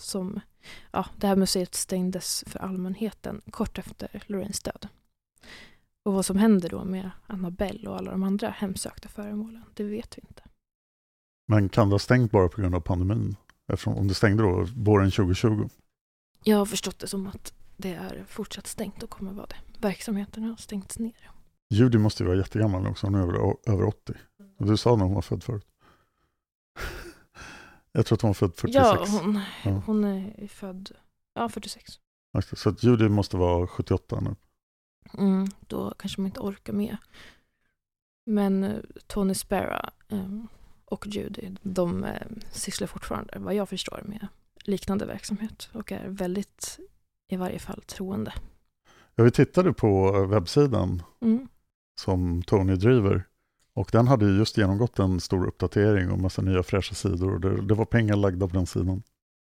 Som, 0.00 0.40
ja, 0.90 1.06
det 1.16 1.26
här 1.26 1.36
museet 1.36 1.74
stängdes 1.74 2.44
för 2.46 2.58
allmänheten 2.58 3.40
kort 3.50 3.78
efter 3.78 4.22
Lorraines 4.26 4.60
död. 4.60 4.88
Och 6.02 6.12
vad 6.12 6.26
som 6.26 6.38
händer 6.38 6.68
då 6.68 6.84
med 6.84 7.10
Annabelle 7.26 7.88
och 7.88 7.96
alla 7.96 8.10
de 8.10 8.22
andra 8.22 8.50
hemsökta 8.50 9.08
föremålen, 9.08 9.64
det 9.74 9.84
vet 9.84 10.18
vi 10.18 10.22
inte. 10.28 10.42
Men 11.52 11.68
kan 11.68 11.88
det 11.88 11.94
ha 11.94 11.98
stängt 11.98 12.30
bara 12.32 12.48
på 12.48 12.60
grund 12.60 12.74
av 12.74 12.80
pandemin? 12.80 13.36
Eftersom, 13.72 13.96
om 13.96 14.08
det 14.08 14.14
stängde 14.14 14.42
då 14.42 14.66
våren 14.76 15.10
2020? 15.10 15.68
Jag 16.44 16.56
har 16.56 16.66
förstått 16.66 16.98
det 16.98 17.06
som 17.06 17.26
att 17.26 17.52
det 17.76 17.94
är 17.94 18.24
fortsatt 18.28 18.66
stängt 18.66 19.02
och 19.02 19.10
kommer 19.10 19.32
vara 19.32 19.46
det. 19.46 19.56
Verksamheten 19.78 20.44
har 20.44 20.56
stängts 20.56 20.98
ner. 20.98 21.30
Judy 21.70 21.98
måste 21.98 22.22
ju 22.22 22.26
vara 22.26 22.38
jättegammal 22.38 22.86
också, 22.86 23.06
hon 23.06 23.14
är 23.14 23.20
över, 23.22 23.56
över 23.66 23.84
80. 23.84 24.14
Och 24.58 24.66
du 24.66 24.76
sa 24.76 24.96
när 24.96 25.04
hon 25.04 25.14
var 25.14 25.22
född 25.22 25.42
förut. 25.42 25.66
Jag 27.92 28.06
tror 28.06 28.16
att 28.16 28.22
hon 28.22 28.28
var 28.28 28.34
född 28.34 28.54
46. 28.56 28.74
Ja, 28.74 29.06
hon, 29.08 29.40
Ja. 29.64 29.82
hon 29.86 30.04
är 30.04 30.48
född 30.48 30.90
ja, 31.34 31.48
46. 31.48 31.92
Just 32.34 32.50
det, 32.50 32.56
Så 32.56 32.68
att 32.68 32.82
Judy 32.82 33.08
måste 33.08 33.36
vara 33.36 33.66
78 33.66 34.20
nu. 34.20 34.36
Mm, 35.18 35.48
då 35.60 35.94
kanske 35.98 36.20
man 36.20 36.26
inte 36.26 36.40
orkar 36.40 36.72
med. 36.72 36.96
Men 38.26 38.64
eh, 38.64 38.78
Tony 39.06 39.34
Spera 39.34 39.90
eh, 40.08 40.28
och 40.92 41.06
Judy, 41.06 41.50
de 41.62 42.04
eh, 42.04 42.26
sysslar 42.50 42.86
fortfarande, 42.86 43.38
vad 43.38 43.54
jag 43.54 43.68
förstår, 43.68 44.02
med 44.04 44.26
liknande 44.64 45.06
verksamhet 45.06 45.70
och 45.72 45.92
är 45.92 46.08
väldigt, 46.08 46.78
i 47.28 47.36
varje 47.36 47.58
fall, 47.58 47.82
troende. 47.82 48.32
Ja, 49.14 49.24
vi 49.24 49.30
tittade 49.30 49.72
på 49.72 50.12
webbsidan 50.26 51.02
Mm. 51.20 51.48
som 52.00 52.42
Tony 52.42 52.74
driver. 52.76 53.24
Och 53.74 53.88
den 53.92 54.06
hade 54.08 54.24
ju 54.26 54.36
just 54.38 54.58
genomgått 54.58 54.98
en 54.98 55.20
stor 55.20 55.46
uppdatering 55.46 56.10
och 56.10 56.18
massa 56.18 56.42
nya 56.42 56.62
fräscha 56.62 56.94
sidor. 56.94 57.34
Och 57.34 57.40
det, 57.40 57.62
det 57.66 57.74
var 57.74 57.84
pengar 57.84 58.16
lagda 58.16 58.48
på 58.48 58.54
den 58.54 58.66
sidan. 58.66 59.02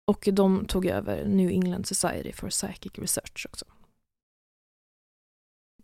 Och 0.08 0.30
de 0.34 0.66
tog 0.66 0.86
över 0.86 1.26
New 1.26 1.50
England 1.50 1.86
Society 1.86 2.32
for 2.32 2.50
Psychic 2.50 2.92
Research 2.96 3.46
också. 3.50 3.66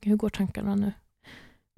Hur 0.02 0.16
går 0.16 0.30
tankarna 0.30 0.76
nu? 0.76 0.94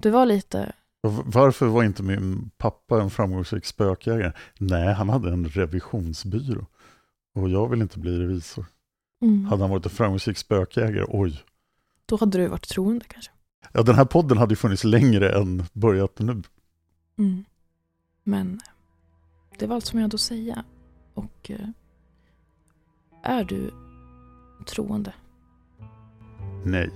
Det 0.02 0.10
var 0.10 0.26
lite, 0.26 0.72
varför 1.10 1.66
var 1.66 1.82
inte 1.84 2.02
min 2.02 2.50
pappa 2.58 3.02
en 3.02 3.10
framgångsrik 3.10 3.64
spökjägare? 3.64 4.32
Nej, 4.58 4.94
han 4.94 5.08
hade 5.08 5.32
en 5.32 5.48
revisionsbyrå. 5.48 6.66
Och 7.34 7.48
jag 7.50 7.68
vill 7.68 7.82
inte 7.82 7.98
bli 7.98 8.18
revisor. 8.18 8.66
mm, 9.22 9.44
Hade 9.44 9.62
han 9.62 9.70
varit 9.70 9.84
en 9.84 9.90
framgångsrik 9.90 10.38
spökjägare, 10.38 11.04
oj. 11.08 11.42
då 12.06 12.16
hade 12.16 12.38
du 12.38 12.46
varit 12.48 12.68
troende 12.68 13.04
kanske. 13.08 13.30
Ja, 13.72 13.82
den 13.82 13.94
här 13.94 14.04
podden 14.04 14.38
hade 14.38 14.52
ju 14.52 14.56
funnits 14.56 14.84
längre 14.84 15.32
än 15.38 15.62
börjat 15.72 16.18
nu. 16.18 16.42
Mm. 17.18 17.44
Men 18.24 18.60
det 19.58 19.66
var 19.66 19.74
allt 19.76 19.84
som 19.86 19.98
jag 19.98 20.04
hade 20.04 20.14
att 20.14 20.20
säga. 20.20 20.64
Och 21.14 21.50
eh, 21.50 21.68
är 23.22 23.44
du 23.44 23.70
troende? 24.66 25.14
Nej. 26.64 26.90